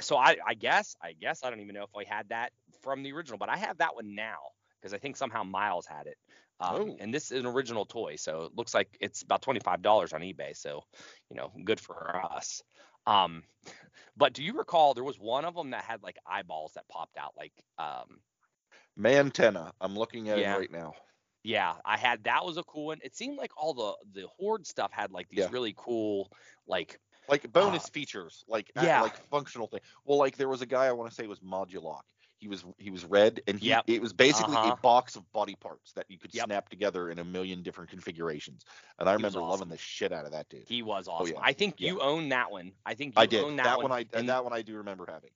[0.00, 2.52] so I I guess I guess I don't even know if I had that
[2.88, 4.38] from the original, but I have that one now
[4.80, 6.16] because I think somehow Miles had it.
[6.60, 6.96] Um, Oh.
[6.98, 10.56] and this is an original toy, so it looks like it's about $25 on eBay,
[10.56, 10.82] so
[11.30, 12.62] you know, good for us.
[13.06, 13.44] Um
[14.16, 17.16] but do you recall there was one of them that had like eyeballs that popped
[17.16, 18.20] out like um
[18.98, 19.72] Mantenna.
[19.80, 20.56] I'm looking at Yeah.
[20.56, 20.94] it right now.
[21.44, 22.98] Yeah, I had that was a cool one.
[23.02, 25.48] It seemed like all the the horde stuff had like these Yeah.
[25.50, 26.30] really cool
[26.66, 26.98] like
[27.28, 29.02] Like bonus Uh, features, like yeah.
[29.02, 29.80] like functional thing.
[30.04, 32.02] Well, like there was a guy I want to say was Modulok.
[32.40, 33.84] He was he was red, and he Yep.
[33.88, 34.72] it was basically Uh-huh.
[34.72, 36.46] a box of body parts that you could Yep.
[36.46, 38.64] snap together in a million different configurations.
[38.98, 39.50] And I He remember awesome.
[39.50, 40.68] loving the shit out of that dude.
[40.68, 41.34] he was awesome.
[41.34, 41.88] yeah, I think yeah.
[41.90, 42.72] you own that one.
[42.86, 43.90] I think you I did own that, that, one.
[43.92, 45.30] I and, that one I do remember having.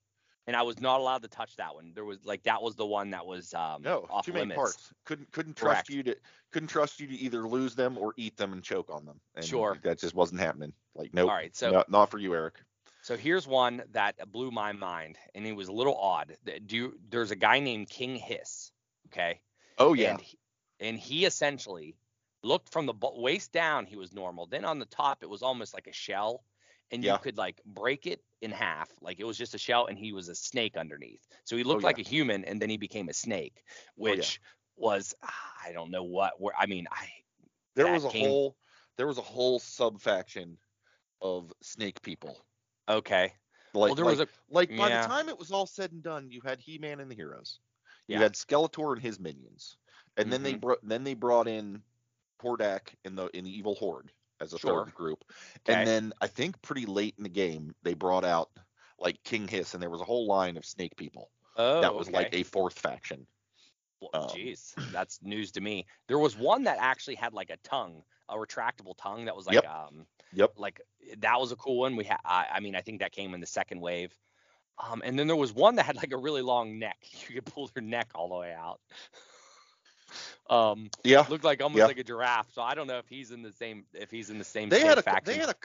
[0.47, 1.91] and I was not allowed to touch that one.
[1.93, 4.57] There was like that was the one that was um No, off too many limits.
[4.57, 4.93] parts.
[5.05, 5.87] Couldn't couldn't Correct.
[5.87, 6.15] trust you to
[6.51, 9.19] couldn't trust you to either lose them or eat them and choke on them.
[9.35, 9.77] And Sure.
[9.83, 10.73] That just wasn't happening.
[10.95, 11.29] Like nope.
[11.29, 12.61] All right, so not, not for you, Eric.
[13.03, 16.37] So here's one that blew my mind, and it was a little odd.
[16.65, 18.71] Do you, there's a guy named King Hiss,
[19.07, 19.41] okay?
[19.77, 20.17] Oh yeah.
[20.17, 20.39] And he,
[20.79, 21.97] and he essentially
[22.43, 24.47] looked from the waist down, he was normal.
[24.47, 26.45] Then on the top, it was almost like a shell,
[26.91, 27.11] and Yeah.
[27.11, 30.13] you could like break it in half, like it was just a shell, and he
[30.13, 31.27] was a snake underneath.
[31.45, 33.63] So he looked Oh, like a human, and then he became a snake,
[34.05, 34.31] yeah.
[34.31, 34.41] which
[34.77, 36.41] was ah, I don't know what.
[36.41, 37.09] Where I mean, I
[37.75, 38.57] there was a came- whole
[38.97, 40.57] there was a whole sub faction
[41.21, 42.45] of snake people.
[42.87, 43.33] Okay.
[43.73, 45.01] Like well, there like, was a like by yeah.
[45.01, 47.59] the time it was all said and done, you had He Man and the heroes.
[48.11, 48.21] You Yeah.
[48.21, 49.77] had Skeletor and his minions,
[50.17, 50.61] and then they Mhm.
[50.61, 51.83] brought then they brought in
[52.41, 54.85] Hordak in the in the evil horde as a Sure.
[54.85, 55.23] third group,
[55.67, 55.73] Okay.
[55.73, 58.51] and then I think pretty late in the game they brought out
[58.99, 62.09] like King Hiss, and there was a whole line of snake people oh, that was
[62.09, 62.11] okay.
[62.11, 63.27] like a fourth faction.
[64.01, 65.85] Well, Um, Jeez, that's news to me.
[66.07, 69.55] There was one that actually had like a tongue, a retractable tongue that was like
[69.55, 69.65] Yep.
[69.65, 70.53] um Yep.
[70.57, 70.81] like
[71.19, 71.95] that was a cool one.
[71.95, 74.13] We had I, I mean I think that came in the second wave.
[74.83, 76.97] Um and then there was one that had like a really long neck.
[77.27, 78.79] You could pull their neck all the way out.
[80.49, 81.25] Um, Yeah.
[81.29, 81.87] looked like almost Yeah.
[81.87, 82.51] like a giraffe.
[82.53, 84.81] So I don't know if he's in the same if he's in the same They
[84.81, 85.33] had a faction.
[85.33, 85.55] they had a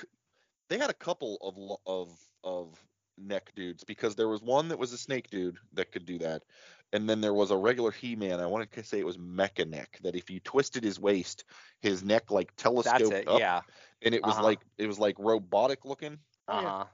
[0.68, 2.83] they had a couple of of of
[3.18, 6.44] neck dudes because there was one that was a snake dude that could do that,
[6.92, 8.40] and then there was a regular He-Man.
[8.40, 11.44] I want to say it was Mekaneck that if you twisted his waist,
[11.81, 13.29] his neck like telescoped That's it.
[13.29, 13.61] up, Yeah.
[14.03, 14.44] and it was Uh-huh.
[14.44, 16.18] like it was like robotic looking.
[16.48, 16.68] Uh yeah.
[16.70, 16.85] huh.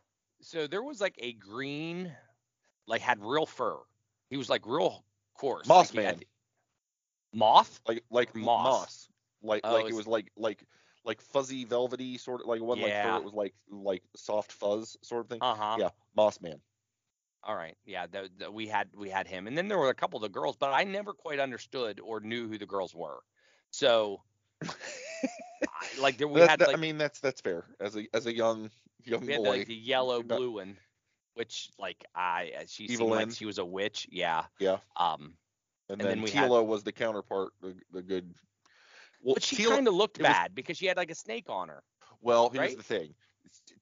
[0.41, 2.15] So there was like a green,
[2.87, 3.79] like had real fur.
[4.31, 5.05] He was like real
[5.39, 5.67] coarse.
[5.67, 6.25] Moss like, he had- Man.
[7.35, 7.81] Moth.
[7.89, 8.65] like like Moss.
[8.65, 9.09] moss,
[9.43, 10.65] like Oh, like it was like like
[11.05, 13.13] like fuzzy velvety sort of like it wasn't like Yeah.
[13.15, 15.39] fur, it was like like soft fuzz sort of thing.
[15.43, 15.77] Uh huh.
[15.79, 16.61] Yeah, Moss Man.
[17.47, 17.77] All right.
[17.85, 18.07] Yeah.
[18.07, 20.29] The, the, we had we had him, and then there were a couple of the
[20.29, 23.19] girls, but I never quite understood or knew who the girls were.
[23.71, 24.23] So,
[26.01, 28.27] like there we That- had that- like I mean that's that's fair as a as
[28.27, 28.71] a young
[29.05, 29.49] young we had boy.
[29.51, 30.77] like the yellow Not- blue one,
[31.35, 33.29] which like I uh, she Evil seemed Lynn.
[33.29, 34.07] like she was a witch.
[34.11, 34.45] Yeah.
[34.59, 34.79] Yeah.
[34.97, 35.35] Um.
[35.91, 38.33] and, and then, then we had- Teela was the counterpart, the, the good.
[39.23, 41.47] Well, But she kind of looked it was- bad because she had like a snake
[41.49, 41.83] on her.
[42.21, 42.77] Well, here's right?
[42.77, 43.15] the thing.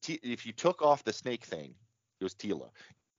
[0.02, 1.74] T- if you took off the snake thing,
[2.20, 2.70] it was Teela.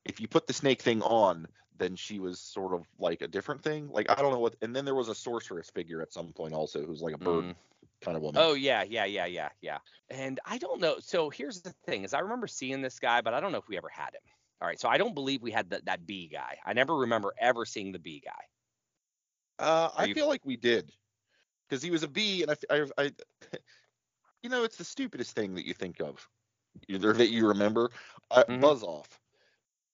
[0.06, 3.64] If you put the snake thing on, then she was sort of like a different
[3.64, 3.90] thing.
[3.90, 4.56] Like I don't know what.
[4.62, 7.46] And then there was a sorceress figure at some point also, who's like a bird
[7.46, 7.56] Mm.
[8.02, 8.42] kind of woman.
[8.42, 9.80] Oh yeah, yeah, yeah, yeah, yeah.
[10.10, 11.00] And I don't know.
[11.00, 13.68] So here's the thing: is I remember seeing this guy, but I don't know if
[13.68, 14.22] we ever had him.
[14.62, 16.58] All right, so I don't believe we had that that B guy.
[16.66, 18.32] I never remember ever seeing the B guy.
[19.60, 20.92] Uh, I you- feel like we did,
[21.68, 22.56] because he was a bee, and
[22.98, 23.12] I,
[24.44, 26.28] you know, it's the stupidest thing that you think of,
[26.88, 27.92] either that you remember.
[28.32, 28.62] Uh, Mhm.
[28.62, 29.20] Buzz off.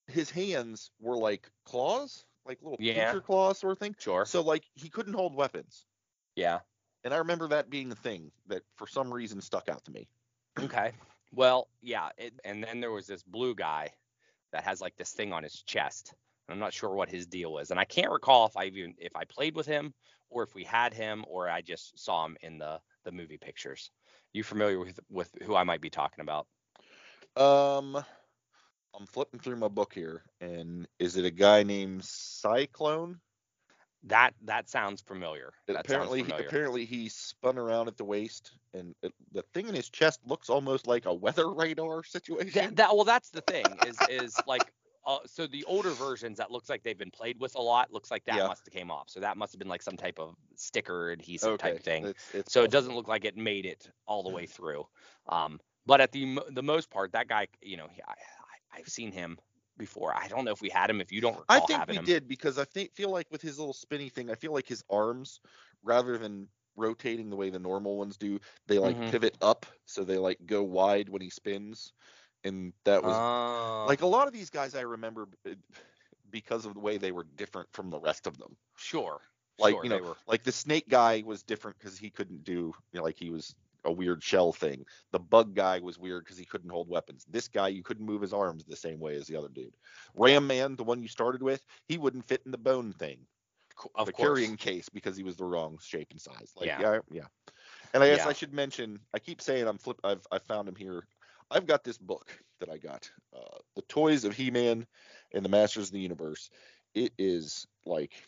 [0.10, 3.12] His hands were like claws, like little Yeah.
[3.12, 3.96] pincher claws sort of thing.
[4.00, 4.26] Sure.
[4.26, 5.86] So like he couldn't hold weapons,
[6.36, 6.60] Yeah.
[7.04, 10.08] and I remember that being a thing that for some reason stuck out to me.
[10.60, 10.94] Okay.
[11.32, 12.10] Well, yeah.
[12.18, 13.94] It, and then there was this blue guy
[14.52, 16.14] that has like this thing on his chest.
[16.50, 19.16] I'm not sure what his deal is, and I can't recall if I even if
[19.16, 19.94] I played with him
[20.32, 23.92] or if we had him or I just saw him in the the movie pictures.
[24.34, 26.48] You familiar with with who I might be talking about?
[27.36, 28.04] Um,
[28.96, 33.20] I'm flipping through my book here, and is it a guy named Cyclone?
[34.04, 35.54] That that sounds familiar.
[35.68, 36.48] That apparently, sounds he, familiar.
[36.48, 40.50] apparently he spun around at the waist, and it, the thing in his chest looks
[40.50, 42.52] almost like a weather radar situation.
[42.54, 44.72] that, that well, that's the thing is is like
[45.06, 48.10] uh, so the older versions that looks like they've been played with a lot looks
[48.12, 48.48] like that Yeah.
[48.48, 49.10] must have came off.
[49.10, 52.06] So that must have been like some type of sticker adhesive okay, type thing.
[52.06, 54.88] It's, it's so it doesn't look like it made it all the way through.
[55.28, 58.14] Um, but at the the most part, that guy, you know, he, I
[58.80, 59.40] I've seen him
[59.78, 60.16] before.
[60.16, 61.02] I don't know if we had him.
[61.02, 63.42] If you don't recall I think we him, did because I think feel like with
[63.42, 65.42] his little spinny thing, I feel like his arms,
[65.84, 69.08] rather than rotating the way the normal ones do, they like Mhm.
[69.08, 71.94] pivot up, so they like go wide when he spins,
[72.44, 75.28] and that was Oh, like a lot of these guys I remember
[76.30, 78.58] because of the way they were different from the rest of them.
[78.76, 79.22] sure,
[79.58, 80.16] like, sure, you know.
[80.28, 83.56] Like the snake guy was different because he couldn't do, you know, like he was
[83.86, 84.86] a weird shell thing.
[85.12, 87.26] The bug guy was weird because he couldn't hold weapons.
[87.30, 89.76] This guy, you couldn't move his arms the same way as the other dude.
[90.16, 93.20] Ram Man, the one you started with, he wouldn't fit in the bone thing,
[93.96, 94.40] Of the course.
[94.40, 96.52] carrying case because he was the wrong shape and size.
[96.56, 96.82] Like, Yeah.
[96.82, 97.28] yeah, yeah.
[97.94, 98.28] And I guess Yeah.
[98.30, 100.00] I should mention, I keep saying I'm flip.
[100.04, 101.08] I've I found him here.
[101.50, 104.86] I've got this book that I got, uh, the Toys of He-Man
[105.34, 106.52] and the Masters of the Universe.
[106.94, 108.24] It is like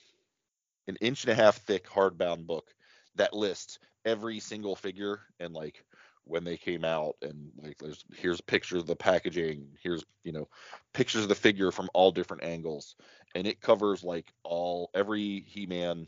[0.88, 2.74] an inch and a half thick hardbound book
[3.16, 5.84] that lists every single figure and like
[6.24, 10.32] when they came out and like there's here's a picture of the packaging here's you
[10.32, 10.48] know
[10.94, 12.96] pictures of the figure from all different angles.
[13.34, 16.08] And it covers like all every he-man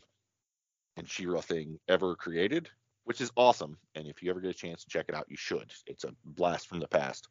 [0.98, 2.70] and She-Ra thing ever created
[3.06, 3.78] which is awesome.
[3.96, 5.74] And if you ever get a chance to check it out you should.
[5.88, 7.28] It's a blast from the past.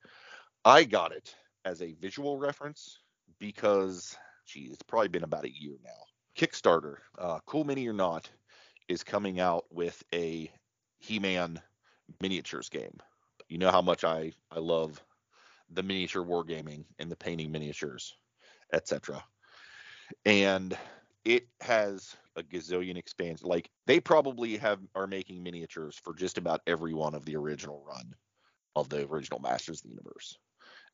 [0.64, 2.98] I got it as a visual reference
[3.38, 5.90] because geez it's probably been about a year now.
[6.36, 8.30] Kickstarter, uh, Cool Mini or Not,
[8.88, 10.50] is coming out with a
[10.98, 11.60] He-Man
[12.20, 12.98] miniatures game.
[13.48, 15.02] You know how much I I love
[15.70, 18.14] the miniature wargaming and the painting miniatures,
[18.72, 19.22] etc.
[20.24, 20.76] And
[21.24, 23.44] it has a gazillion expansions.
[23.44, 27.84] Like they probably have are making miniatures for just about every one of the original
[27.86, 28.14] run
[28.74, 30.38] of the original Masters of the Universe.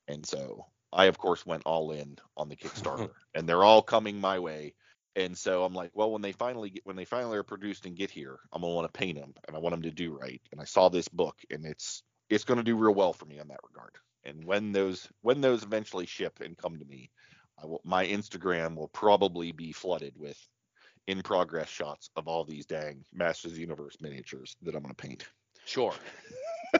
[0.09, 4.20] And so I of course went all in on the Kickstarter, and they're all coming
[4.20, 4.74] my way
[5.18, 7.96] and so I'm like, well, when they finally get when they finally are produced and
[7.96, 10.40] get here, I'm gonna want to paint them and I want them to do right.
[10.52, 13.48] And I saw this book and it's it's gonna do real well for me in
[13.48, 13.96] that regard.
[14.24, 17.11] And when those when those eventually ship and come to me,
[17.61, 20.38] I will my Instagram will probably be flooded with
[21.09, 24.94] in progress shots of all these dang Masters of the Universe miniatures that I'm gonna
[24.94, 25.26] paint.
[25.64, 25.94] Sure.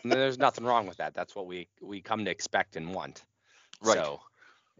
[0.05, 1.15] And there's nothing wrong with that.
[1.15, 3.25] That's what we we come to expect and want.
[3.83, 3.97] Right.
[3.97, 4.21] So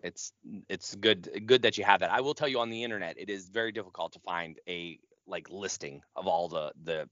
[0.03, 0.33] it's
[0.69, 2.13] it's good good that you have that.
[2.13, 5.51] I will tell you on the internet, it is very difficult to find a like
[5.51, 7.09] listing of all the the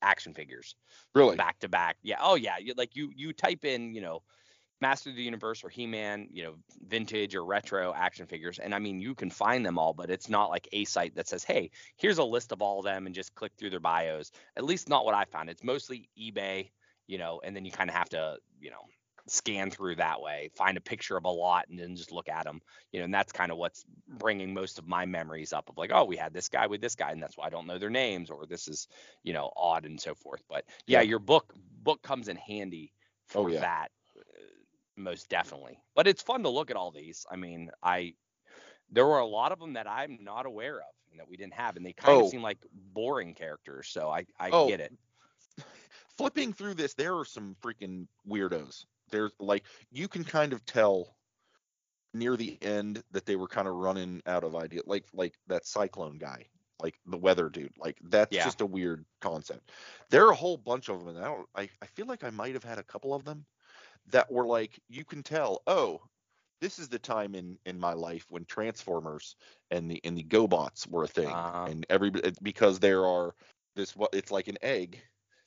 [0.00, 0.74] action figures
[1.14, 1.36] Really?
[1.36, 1.96] back to back.
[2.02, 2.16] Yeah.
[2.20, 2.58] Oh yeah.
[2.58, 4.22] You, like you you type in you know
[4.80, 6.54] Master of the Universe or He-Man, you know,
[6.88, 10.28] vintage or retro action figures, and I mean you can find them all, but it's
[10.28, 13.14] not like a site that says, hey, here's a list of all of them and
[13.14, 14.32] just click through their bios.
[14.56, 15.48] At least not what I found.
[15.50, 16.70] It's mostly eBay,
[17.06, 18.82] you know, and then you kind of have to you know
[19.28, 22.44] scan through that way, find a picture of a lot, and then just look at
[22.44, 22.60] them.
[22.92, 25.90] You know, and that's kind of what's bringing most of my memories up of like,
[25.92, 27.90] oh, we had this guy with this guy, and that's why I don't know their
[27.90, 28.88] names, or this is,
[29.22, 30.42] you know, odd and so forth.
[30.48, 31.02] But yeah, Yeah.
[31.02, 32.92] your book book comes in handy
[33.26, 33.66] for Oh, yeah.
[33.66, 34.22] that, uh,
[34.96, 35.78] most definitely.
[35.94, 37.26] But it's fun to look at all these.
[37.30, 38.14] I mean, I
[38.90, 41.54] there were a lot of them that I'm not aware of and that we didn't
[41.54, 42.22] have, and they kind Oh.
[42.22, 43.88] of seem like boring characters.
[43.88, 44.92] So I I Oh, get it.
[46.16, 48.86] Flipping through this, there are some freaking weirdos.
[49.12, 51.16] There's like you can kind of tell
[52.14, 54.82] near the end that they were kind of running out of idea.
[54.86, 56.46] Like like that cyclone guy,
[56.82, 57.76] like the weather dude.
[57.78, 58.44] Like that's Yeah.
[58.44, 59.70] just a weird concept.
[60.10, 61.48] There are a whole bunch of them, and I don't.
[61.54, 63.46] I, I feel like I might have had a couple of them
[64.06, 65.62] that were like you can tell.
[65.66, 66.00] Oh,
[66.60, 69.36] this is the time in in my life when Transformers
[69.70, 71.66] and the and the GoBots were a thing, Uh-huh.
[71.66, 72.10] and every
[72.42, 73.34] because there are
[73.76, 75.02] this what it's like an egg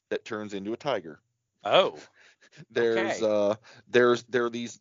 [0.10, 1.20] that turns into a tiger.
[1.64, 2.00] Oh,
[2.70, 3.22] There's Okay.
[3.22, 3.56] uh
[3.88, 4.80] there's there are these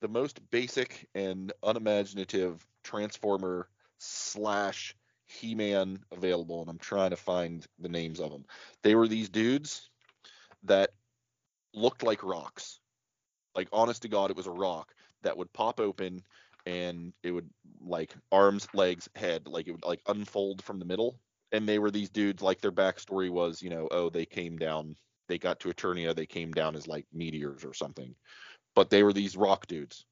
[0.00, 7.88] the most basic and unimaginative transformer slash He-Man available, and I'm trying to find the
[7.88, 8.44] names of them.
[8.82, 9.90] They were these dudes
[10.64, 10.90] that
[11.74, 12.80] looked like rocks.
[13.54, 16.22] Like honest to God, it was a rock that would pop open
[16.66, 17.48] and it would
[17.80, 21.18] like arms, legs, head, like it would like unfold from the middle.
[21.52, 24.96] And they were these dudes, like their backstory was, you know, oh, they came down
[25.30, 28.14] they got to Eternia, they came down as like meteors or something.
[28.74, 30.04] But they were these rock dudes.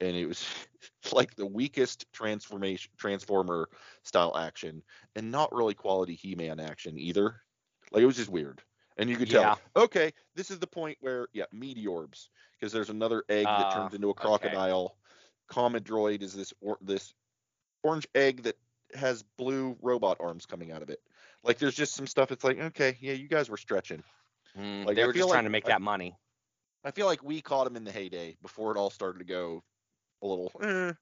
[0.00, 0.46] And it was
[1.12, 3.68] like the weakest transformation transformer
[4.04, 4.82] style action
[5.14, 7.42] and not really quality He-Man action either.
[7.92, 8.62] Like it was just weird.
[8.96, 9.56] And you could tell, Yeah.
[9.76, 12.28] okay, this is the point where yeah, meteorbs,
[12.58, 14.22] because there's another egg that Uh, turns into a okay.
[14.22, 14.96] crocodile.
[15.50, 17.12] Cometroid is this or this
[17.82, 18.56] orange egg that
[18.94, 21.00] has blue robot arms coming out of it.
[21.42, 22.30] Like there's just some stuff.
[22.30, 24.02] It's like okay, yeah, you guys were stretching.
[24.56, 26.16] Mm, Like, they were just trying like- to make I- that money.
[26.84, 29.62] I feel like we caught him in the heyday before it all started to go
[30.22, 30.50] a little.
[30.62, 30.92] Eh.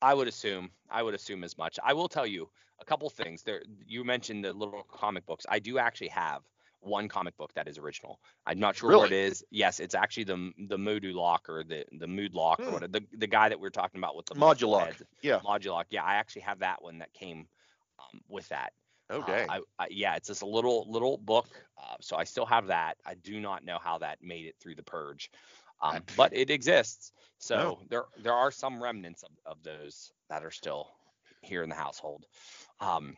[0.00, 0.70] I would assume.
[0.90, 1.78] I would assume as much.
[1.82, 3.42] I will tell you a couple things.
[3.42, 5.44] There, you mentioned the little comic books.
[5.48, 6.42] I do actually have
[6.80, 8.20] one comic book that is original.
[8.46, 9.42] I'm not sure what it is.
[9.50, 12.72] Yes, it's actually the the Modulok or the the Mood Lock or Hmm.
[12.74, 12.92] whatever.
[12.92, 15.02] The the guy that we are talking about with the Modulok.
[15.22, 15.40] Yeah.
[15.40, 15.86] Modulok.
[15.90, 17.48] Yeah, I actually have that one that came
[17.98, 18.72] um, with that.
[19.10, 19.46] Oh Uh.
[19.48, 21.46] I, I, yeah, it's just a little little book.
[21.78, 22.96] Uh, so I still have that.
[23.04, 25.30] I do not know how that made it through the purge,
[25.82, 27.12] um, but it exists.
[27.38, 27.78] So No.
[27.90, 30.88] there there are some remnants of, of those that are still
[31.42, 32.24] here in the household.
[32.80, 33.16] Um,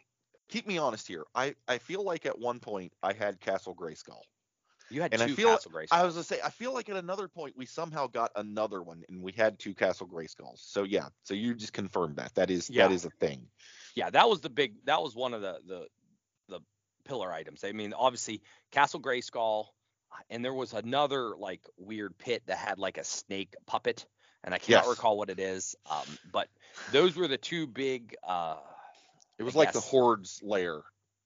[0.48, 1.24] Keep me honest here.
[1.34, 4.20] I I feel like at one point I had Castle Grayskull.
[4.90, 5.88] you had And I two feel- Castle Grace.
[5.90, 9.02] I was gonna say I feel like at another point we somehow got another one
[9.08, 10.58] and we had two Castle Grayskulls.
[10.58, 12.32] So yeah, so you just confirmed that.
[12.36, 12.86] That is Yeah.
[12.86, 13.48] that is a thing.
[13.96, 14.74] Yeah, that was the big.
[14.84, 15.86] That was one of the the
[16.48, 16.60] the
[17.04, 17.64] pillar items.
[17.64, 19.66] I mean, obviously Castle Grayskull,
[20.30, 24.06] and there was another like weird pit that had like a snake puppet,
[24.44, 24.88] and I cannot Yes.
[24.90, 25.74] recall what it is.
[25.90, 26.48] Um, but
[26.92, 28.14] those were the two big.
[28.22, 28.56] Uh,
[29.38, 29.90] It was I like the guess.
[29.90, 30.82] Horde's lair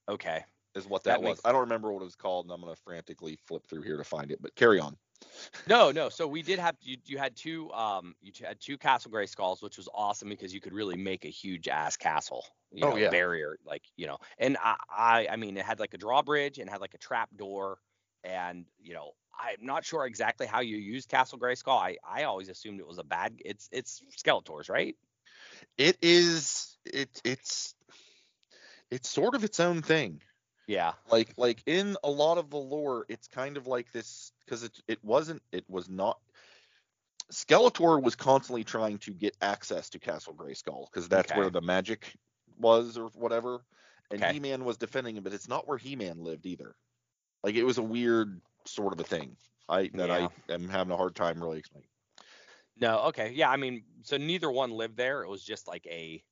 [0.09, 0.43] okay.
[0.75, 1.37] is what That that, was.
[1.37, 3.97] makes- I don't remember what it was called, and I'm gonna frantically flip through here
[3.97, 4.41] to find it.
[4.41, 4.97] But carry on.
[5.67, 6.09] No, no.
[6.09, 9.77] So we did have you, you had two um you had two Castle Grayskulls, which
[9.77, 12.45] was awesome because you could really make a huge ass castle.
[12.71, 13.09] You Oh, know, yeah.
[13.09, 16.69] barrier like you know, and I, I I mean it had like a drawbridge and
[16.69, 17.79] had like a trap door,
[18.23, 21.77] and you know I'm not sure exactly how you use Castle Grayskull.
[21.77, 23.39] I I always assumed it was a bad.
[23.45, 24.95] It's it's Skeletors, right?
[25.77, 27.75] It is it it's
[28.91, 30.21] it's sort of its own thing.
[30.67, 30.93] Yeah.
[31.11, 34.79] like like in a lot of the lore it's kind of like this because it
[34.87, 36.17] it wasn't it was not
[37.31, 41.39] skeletor was constantly trying to get access to castle grayskull because that's Okay.
[41.39, 42.13] where the magic
[42.59, 43.61] was or whatever
[44.11, 44.33] and Okay.
[44.33, 46.75] he-man was defending him but it's not where he-man lived either
[47.43, 49.35] like it was a weird sort of a thing
[49.69, 50.29] i that Yeah.
[50.49, 51.87] i am having a hard time really explaining
[52.77, 52.99] No.
[53.09, 53.31] Okay.
[53.35, 53.49] Yeah.
[53.49, 55.21] I mean, so neither one lived there.
[55.23, 56.23] It was just like a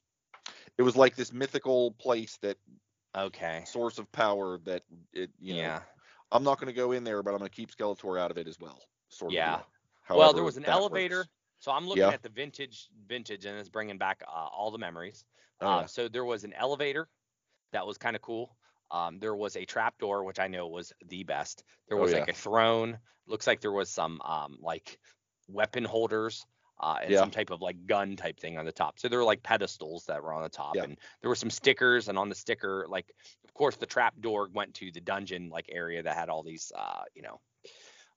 [0.77, 2.57] it was like this mythical place that
[3.15, 3.63] okay.
[3.65, 4.83] source of power that
[5.13, 5.79] it you know yeah.
[6.31, 8.37] i'm not going to go in there but i'm going to keep skeletor out of
[8.37, 8.79] it as well
[9.09, 9.59] sort of Yeah.
[10.09, 11.17] well, there was an elevator.
[11.17, 11.29] works.
[11.59, 12.09] So I'm looking Yeah.
[12.11, 15.25] at the vintage, vintage, and it's bringing back uh, all the memories.
[15.59, 15.87] Oh, uh.
[15.87, 17.09] So there was an elevator
[17.73, 18.55] that was kind of cool.
[18.91, 21.63] Um, there was a trap door, which I know was the best.
[21.87, 22.19] There Oh, was yeah.
[22.19, 22.97] like a throne.
[23.27, 24.99] Looks like there was some um, like
[25.47, 26.45] weapon holders.
[26.79, 27.19] Uh, and Yeah.
[27.19, 28.99] some type of like gun type thing on the top.
[28.99, 30.83] So there were like pedestals that were on the top, Yeah.
[30.83, 32.07] and there were some stickers.
[32.07, 33.13] And on the sticker, like
[33.45, 36.71] of course the trap door went to the dungeon like area that had all these,
[36.75, 37.39] uh, you know.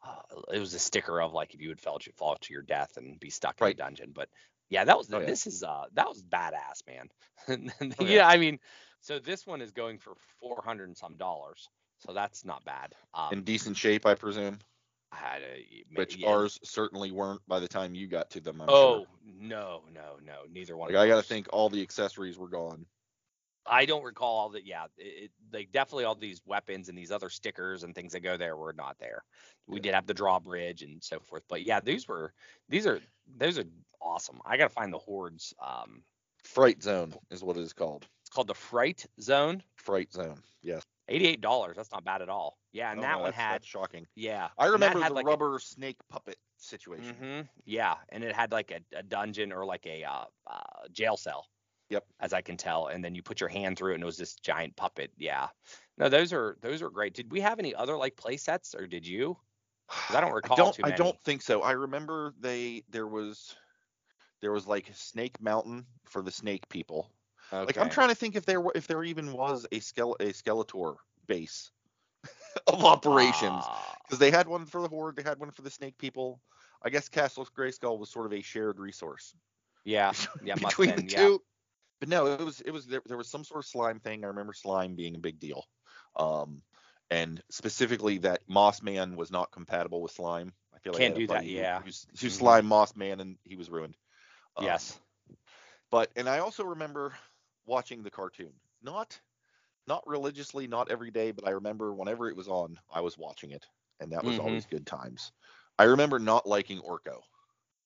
[0.04, 2.62] Uh, it was a sticker of like if you would fall to, fall to your
[2.62, 4.28] death and be stuck in the dungeon, but
[4.68, 5.26] yeah, that was Oh, yeah.
[5.26, 7.08] this is uh that was badass, man.
[7.98, 8.28] Oh, yeah, yeah.
[8.28, 8.58] I mean,
[9.00, 12.94] so this one is going for four hundred and some dollars, so that's not bad.
[13.14, 14.58] Um, In decent shape, I presume.
[15.12, 16.28] I had a, Which yeah.
[16.28, 18.60] ours certainly weren't by the time you got to them.
[18.62, 19.06] I'm Oh sure.
[19.38, 20.88] no, no, no, neither one.
[20.92, 22.86] Like, I got to think all the accessories were gone.
[23.66, 24.66] I don't recall all that.
[24.66, 28.36] Yeah, it, like definitely all these weapons and these other stickers and things that go
[28.36, 29.22] there were not there.
[29.68, 32.32] We did have the drawbridge and so forth, but yeah, these were
[32.68, 33.00] these are
[33.36, 33.64] those are
[34.00, 34.40] awesome.
[34.44, 35.54] I gotta find the hordes.
[35.64, 36.02] Um,
[36.42, 38.04] Fright Zone is what it is called.
[38.22, 39.62] it's called the Fright Zone.
[39.76, 40.42] Fright Zone.
[40.62, 40.82] Yes.
[41.08, 41.76] Eighty-eight dollars.
[41.76, 42.58] That's not bad at all.
[42.72, 44.06] Yeah, and Oh, that no, one that's- had that's shocking.
[44.14, 44.48] yeah.
[44.58, 47.14] I remember the like a- rubber snake puppet situation.
[47.14, 50.60] hmm Yeah, and it had like a, a dungeon or like a uh, uh,
[50.90, 51.46] jail cell.
[51.90, 52.06] Yep.
[52.20, 54.16] As I can tell, and then you put your hand through it, and it was
[54.16, 55.12] this giant puppet.
[55.18, 55.48] Yeah.
[55.98, 57.12] No, those are those are great.
[57.12, 59.36] Did we have any other like play sets, or did you?
[60.08, 60.84] I don't recall I don't.
[60.84, 61.60] I don't think so.
[61.60, 63.54] I remember they there was
[64.40, 67.10] there was like Snake Mountain for the snake people.
[67.52, 70.32] Like I'm trying to think if there wa- if there even was a skele- a
[70.32, 70.96] Skeletor
[71.26, 71.70] base
[72.66, 75.70] of operations Ah, because they had one for the horde, they had one for the
[75.70, 76.40] snake people.
[76.82, 79.34] I guess Castle Grayskull was sort of a shared resource
[79.84, 80.12] yeah.
[80.44, 80.54] Yeah.
[80.56, 81.16] Between been, the yeah.
[81.16, 81.42] two.
[82.00, 84.24] But no, it was it was there, there was some sort of slime thing.
[84.24, 85.64] I remember slime being a big deal.
[86.16, 86.62] Um
[87.10, 90.52] and specifically that Moss Man was not compatible with slime.
[90.74, 91.80] I feel like I Can't a do that, who- yeah.
[91.82, 92.30] Who's, who Mhm.
[92.30, 93.96] slime Moss Man and he was ruined.
[94.56, 94.98] Um, Yes.
[95.90, 97.12] But and I also remember
[97.66, 98.52] watching the cartoon.
[98.82, 99.20] Not
[99.86, 103.50] not religiously, not every day, but I remember whenever it was on, I was watching
[103.50, 103.66] it,
[104.00, 104.44] and that was Mhm.
[104.44, 105.32] always good times.
[105.78, 107.22] I remember not liking Orko.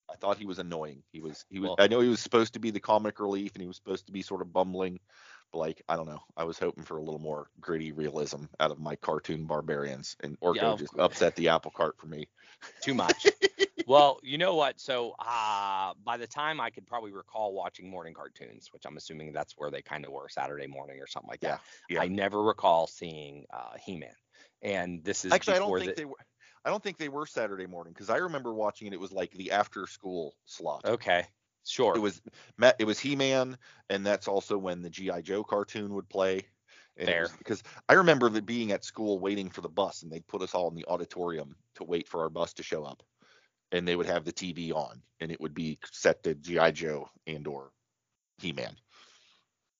[0.08, 1.02] I thought he was annoying.
[1.10, 3.54] He was he was Well- I know he was supposed to be the comic relief
[3.54, 5.00] and he was supposed to be sort of bumbling,
[5.52, 6.22] but like I don't know.
[6.36, 10.38] I was hoping for a little more gritty realism out of my cartoon barbarians, and
[10.40, 12.28] Orko Yeah, just upset the apple cart for me.
[12.82, 13.26] Too much.
[13.86, 14.80] well, you know what?
[14.80, 19.32] So uh, by the time I could probably recall watching morning cartoons, which I'm assuming
[19.32, 21.60] that's where they kind of were Saturday morning or something like that.
[21.88, 22.02] Yeah, yeah.
[22.02, 24.10] I never recall seeing uh, He-Man,
[24.62, 26.16] and this is Actually, I don't think the, they were.
[26.64, 28.92] I don't think they were Saturday morning because I remember watching it.
[28.92, 30.84] It was like the after school slot.
[30.84, 31.24] Okay,
[31.64, 31.94] sure.
[31.94, 32.20] It was
[32.78, 33.56] it was He Man,
[33.88, 36.42] and that's also when the GI Joe cartoon would play.
[36.98, 37.28] And Fair.
[37.38, 40.54] because I remember the, being at school waiting for the bus, and they'd put us
[40.54, 43.02] all in the auditorium to wait for our bus to show up,
[43.72, 47.08] and they would have the TV on, and it would be set to GI Joe
[47.26, 47.70] and or
[48.38, 48.76] He Man.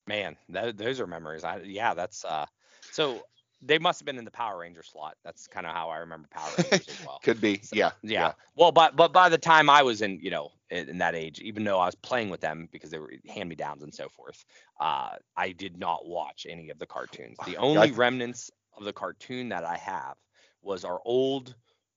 [0.06, 1.44] Man, tho- those are memories.
[1.44, 2.46] I yeah, that's uh.
[2.90, 3.22] So
[3.62, 5.16] they must have been in the Power Ranger slot.
[5.24, 7.20] That's kind of how I remember Power Rangers as well.
[7.22, 8.32] Could be, yeah, Yeah.
[8.56, 11.40] Well, but but by the time I was in, you know, in, in that age,
[11.40, 14.08] even though I was playing with them because they were hand me downs and so
[14.08, 14.44] forth,
[14.80, 17.38] uh, I did not watch any of the cartoons.
[17.44, 20.16] The only I- remnants of the cartoon that I have
[20.62, 21.54] was our old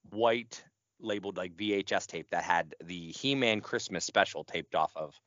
[0.09, 0.63] white
[0.99, 5.19] labeled like VHS tape that had the He-Man Christmas special taped off of,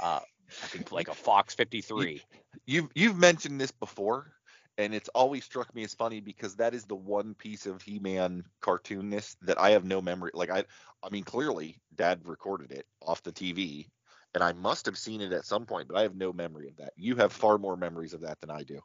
[0.00, 0.20] uh,
[0.62, 2.22] I think like a Fox 53.
[2.66, 4.32] You've you've mentioned this before,
[4.76, 8.44] and it's always struck me as funny because that is the one piece of He-Man
[8.60, 10.30] cartoonness that I have no memory.
[10.34, 10.64] Like I,
[11.02, 13.88] I mean, clearly Dad recorded it off the TV,
[14.34, 16.76] and I must have seen it at some point, but I have no memory of
[16.76, 16.92] that.
[16.96, 18.80] You have far more memories of that than I do.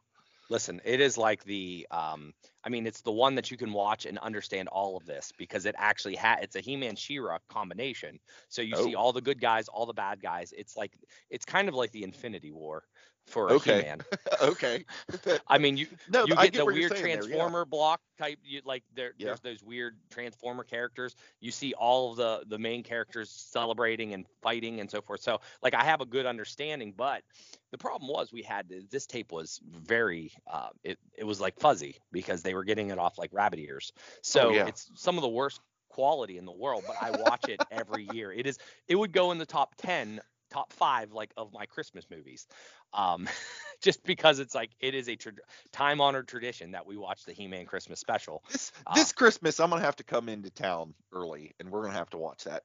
[0.50, 2.32] Listen, it is like the um
[2.64, 5.64] I mean it's the one that you can watch and understand all of this because
[5.64, 8.18] it actually had it's a He-Man She-Ra combination.
[8.48, 8.94] So you see Oh.
[8.94, 10.52] all the good guys, all the bad guys.
[10.56, 10.92] It's like
[11.30, 12.84] it's kind of like the Infinity War
[13.26, 13.82] for Okay.
[13.82, 14.00] He-Man.
[14.42, 14.84] okay.
[15.48, 17.18] I mean you No, you get, get the weird saying there, yeah.
[17.18, 19.26] transformer block type you like there Yeah.
[19.26, 24.26] there's those weird transformer characters you see all of the the main characters celebrating and
[24.42, 27.22] fighting and so forth so like i have a good understanding but
[27.70, 31.96] the problem was we had this tape was very uh it, it was like fuzzy
[32.12, 34.66] because they were getting it off like rabbit ears so Oh, yeah.
[34.66, 38.32] it's some of the worst quality in the world but i watch it every year
[38.32, 38.58] it is
[38.88, 40.20] it would go in the top 10
[40.54, 42.46] top 5 like of my christmas movies
[42.92, 43.28] um
[43.82, 45.32] just because it's like it is a tra-
[45.72, 48.42] time honored tradition that we watch the He-Man Christmas special.
[48.50, 51.94] This Uh, this Christmas, I'm gonna have to come into town early, and we're gonna
[51.94, 52.62] have to watch that.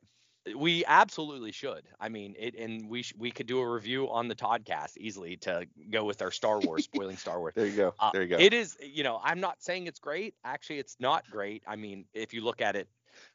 [0.56, 1.84] We absolutely should.
[2.00, 5.38] I mean, it and we sh- we could do a review on the Toddcast easily
[5.38, 7.54] to go with our Star Wars spoiling Star Wars.
[7.56, 7.94] There you go.
[8.00, 8.38] Uh, there you go.
[8.38, 10.36] It is, you know, I'm not saying it's great.
[10.46, 11.64] Actually, it's not great.
[11.68, 12.88] I mean, if you look at it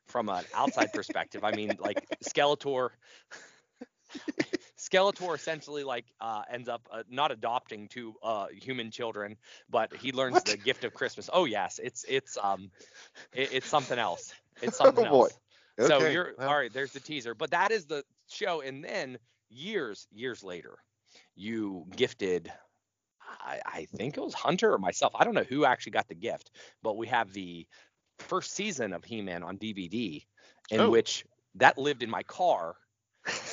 [0.06, 2.90] from an outside perspective, I mean, like Skeletor.
[4.78, 9.36] Skeletor essentially like uh, ends up uh, not adopting two uh, human children,
[9.68, 10.44] but he learns What?
[10.44, 11.30] the gift of Christmas.
[11.32, 12.70] Oh yes, it's it's um,
[13.34, 14.34] it, it's something else.
[14.60, 15.28] It's something Oh, boy.
[15.28, 15.38] else.
[15.78, 16.46] So you're well.
[16.46, 16.72] all right.
[16.72, 18.60] There's the teaser, but that is the show.
[18.60, 20.78] And then years, years later,
[21.34, 22.52] you gifted.
[23.22, 25.12] I, I think it was Hunter or myself.
[25.14, 26.50] I don't know who actually got the gift,
[26.82, 27.66] but we have the
[28.18, 30.26] first season of He-Man on DVD,
[30.70, 30.88] in Oh.
[30.88, 31.24] which
[31.56, 32.76] that lived in my car,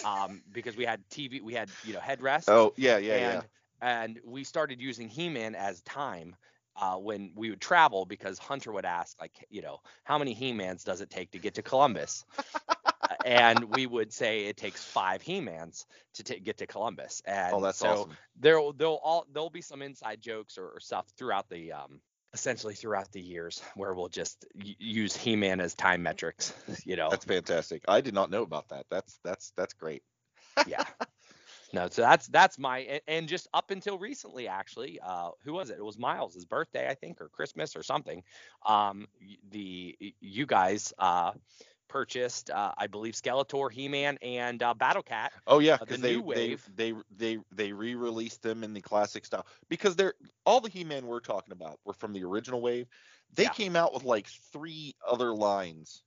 [0.03, 3.47] um, because we had TV, we had you know headrests, Oh yeah, yeah, and
[3.81, 6.35] and we started using He-Man as time
[6.75, 10.83] uh, when we would travel because Hunter would ask like you know how many He-Mans
[10.83, 12.25] does it take to get to Columbus,
[13.23, 17.61] and we would say it takes five He-Mans to ta- get to Columbus, and Oh,
[17.61, 18.17] that's so awesome.
[18.37, 22.01] there'll there'll all there'll be some inside jokes or, or stuff throughout the um
[22.33, 26.53] essentially throughout the years where we'll just y- use He-Man as time metrics,
[26.85, 27.09] you know.
[27.09, 27.83] That's fantastic.
[27.87, 28.85] I did not know about that.
[28.89, 30.03] That's that's that's great.
[30.65, 30.83] yeah.
[31.73, 35.69] No, so that's that's my and, and just up until recently, actually, uh, who was
[35.69, 35.77] it?
[35.77, 38.23] It was Miles' his birthday, I think, or Christmas or something.
[38.65, 39.07] Um,
[39.51, 41.31] the you guys uh
[41.91, 45.33] purchased, uh, I believe, Skeletor, He-Man, and uh, Battle Cat.
[45.47, 49.25] Oh yeah, Uh, the because they, they they they they re-released them in the classic
[49.25, 50.13] style because they're
[50.45, 52.87] all the He-Man we're talking about were from the original wave.
[53.31, 53.49] They Yeah.
[53.49, 56.03] came out with like three other lines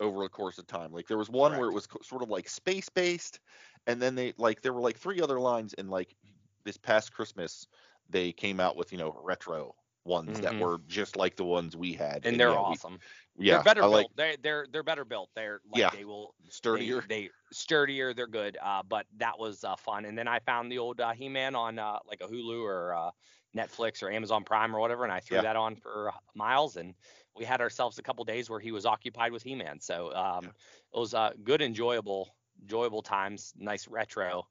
[0.00, 0.92] over the course of time.
[0.92, 3.40] Like there was one where it was co- sort of like space based,
[3.86, 6.16] and then they like there were like three other lines, and like
[6.64, 7.66] this past Christmas
[8.08, 10.60] they came out with you know retro ones that Mhm.
[10.60, 13.02] were just like the ones we had, And they're yeah, we- awesome.
[13.38, 13.92] Yeah, they're better I built.
[13.94, 15.30] like They're they're they're better built.
[15.34, 15.90] They're like Yeah.
[15.92, 17.00] they will sturdier.
[17.08, 18.12] They, they sturdier.
[18.14, 18.58] They're good.
[18.62, 20.04] Uh, but that was uh, fun.
[20.04, 23.10] And then I found the old uh, He-Man on uh, like a Hulu or uh,
[23.56, 25.42] Netflix or Amazon Prime or whatever, and I threw Yeah.
[25.42, 26.94] that on for Miles, and
[27.36, 29.80] we had ourselves a couple days where he was occupied with He-Man.
[29.80, 32.28] So um, it was uh, good, enjoyable,
[32.60, 33.52] enjoyable times.
[33.56, 34.46] Nice retro.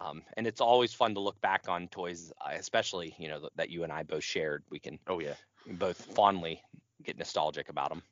[0.00, 3.70] Um, and it's always fun to look back on toys, especially you know th- that
[3.70, 4.64] you and I both shared.
[4.70, 5.34] We can oh yeah.
[5.66, 6.60] both fondly
[7.04, 8.02] get nostalgic about them.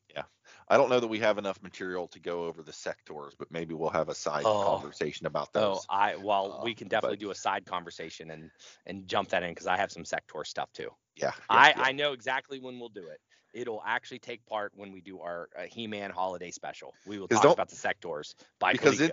[0.71, 3.75] I don't know that we have enough material to go over the Sectaurs, but maybe
[3.75, 4.63] we'll have a side Oh.
[4.65, 5.79] conversation about those.
[5.79, 8.51] Oh, I well, Uh, we can definitely but- do a side conversation and
[8.87, 10.95] and jump that in because I have some Sectaur stuff too.
[11.17, 11.83] yeah, yeah, I yeah.
[11.83, 13.21] I know exactly when we'll do it.
[13.53, 16.95] It'll actually take part when we do our uh, He-Man holiday special.
[17.05, 19.13] We will talk about the Sectaurs by because it-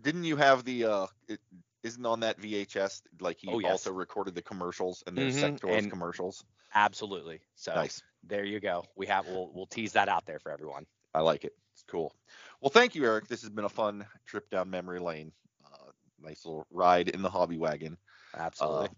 [0.00, 1.40] didn't you have the uh it
[1.84, 3.70] isn't on that VHS like he Oh, yes.
[3.70, 6.44] also recorded the commercials and there's Mhm, Sectaurs and- commercials.
[6.74, 7.40] Absolutely.
[7.54, 8.02] So Nice.
[8.24, 8.84] there you go.
[8.96, 10.84] We have we'll we'll tease that out there for everyone.
[11.16, 11.54] I like it.
[11.72, 12.12] It's cool.
[12.60, 13.26] Well, thank you, Eric.
[13.26, 15.32] This has been a fun trip down memory lane.
[15.64, 15.90] Uh,
[16.22, 17.96] nice little ride in the hobby wagon.
[18.36, 18.88] Absolutely.
[18.88, 18.94] Uh,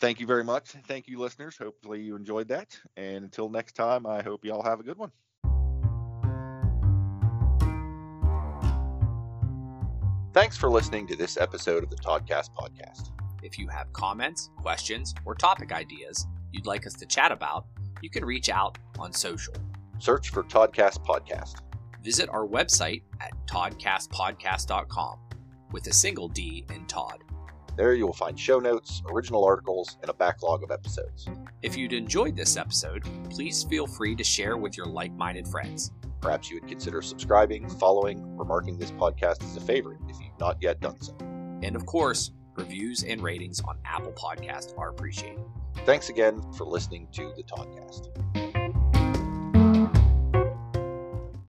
[0.00, 0.70] thank you very much.
[0.88, 1.58] Thank you, listeners.
[1.58, 2.78] Hopefully you enjoyed that.
[2.96, 5.10] And until next time, I hope you all have a good one.
[10.32, 13.10] Thanks for listening to this episode of the Toddcast podcast.
[13.42, 17.66] If you have comments, questions, or topic ideas you'd like us to chat about,
[18.00, 19.52] you can reach out on social.
[20.00, 21.56] Search for Toddcast Podcast.
[22.02, 25.18] Visit our website at toddcastpodcast.com
[25.72, 27.22] with a single D in Todd.
[27.76, 31.28] There you will find show notes, original articles, and a backlog of episodes.
[31.62, 35.92] If you'd enjoyed this episode, please feel free to share with your like minded friends.
[36.22, 40.40] Perhaps you would consider subscribing, following, or marking this podcast as a favorite if you've
[40.40, 41.14] not yet done so.
[41.62, 45.44] And of course, reviews and ratings on Apple Podcasts are appreciated.
[45.84, 48.59] Thanks again for listening to the Toddcast.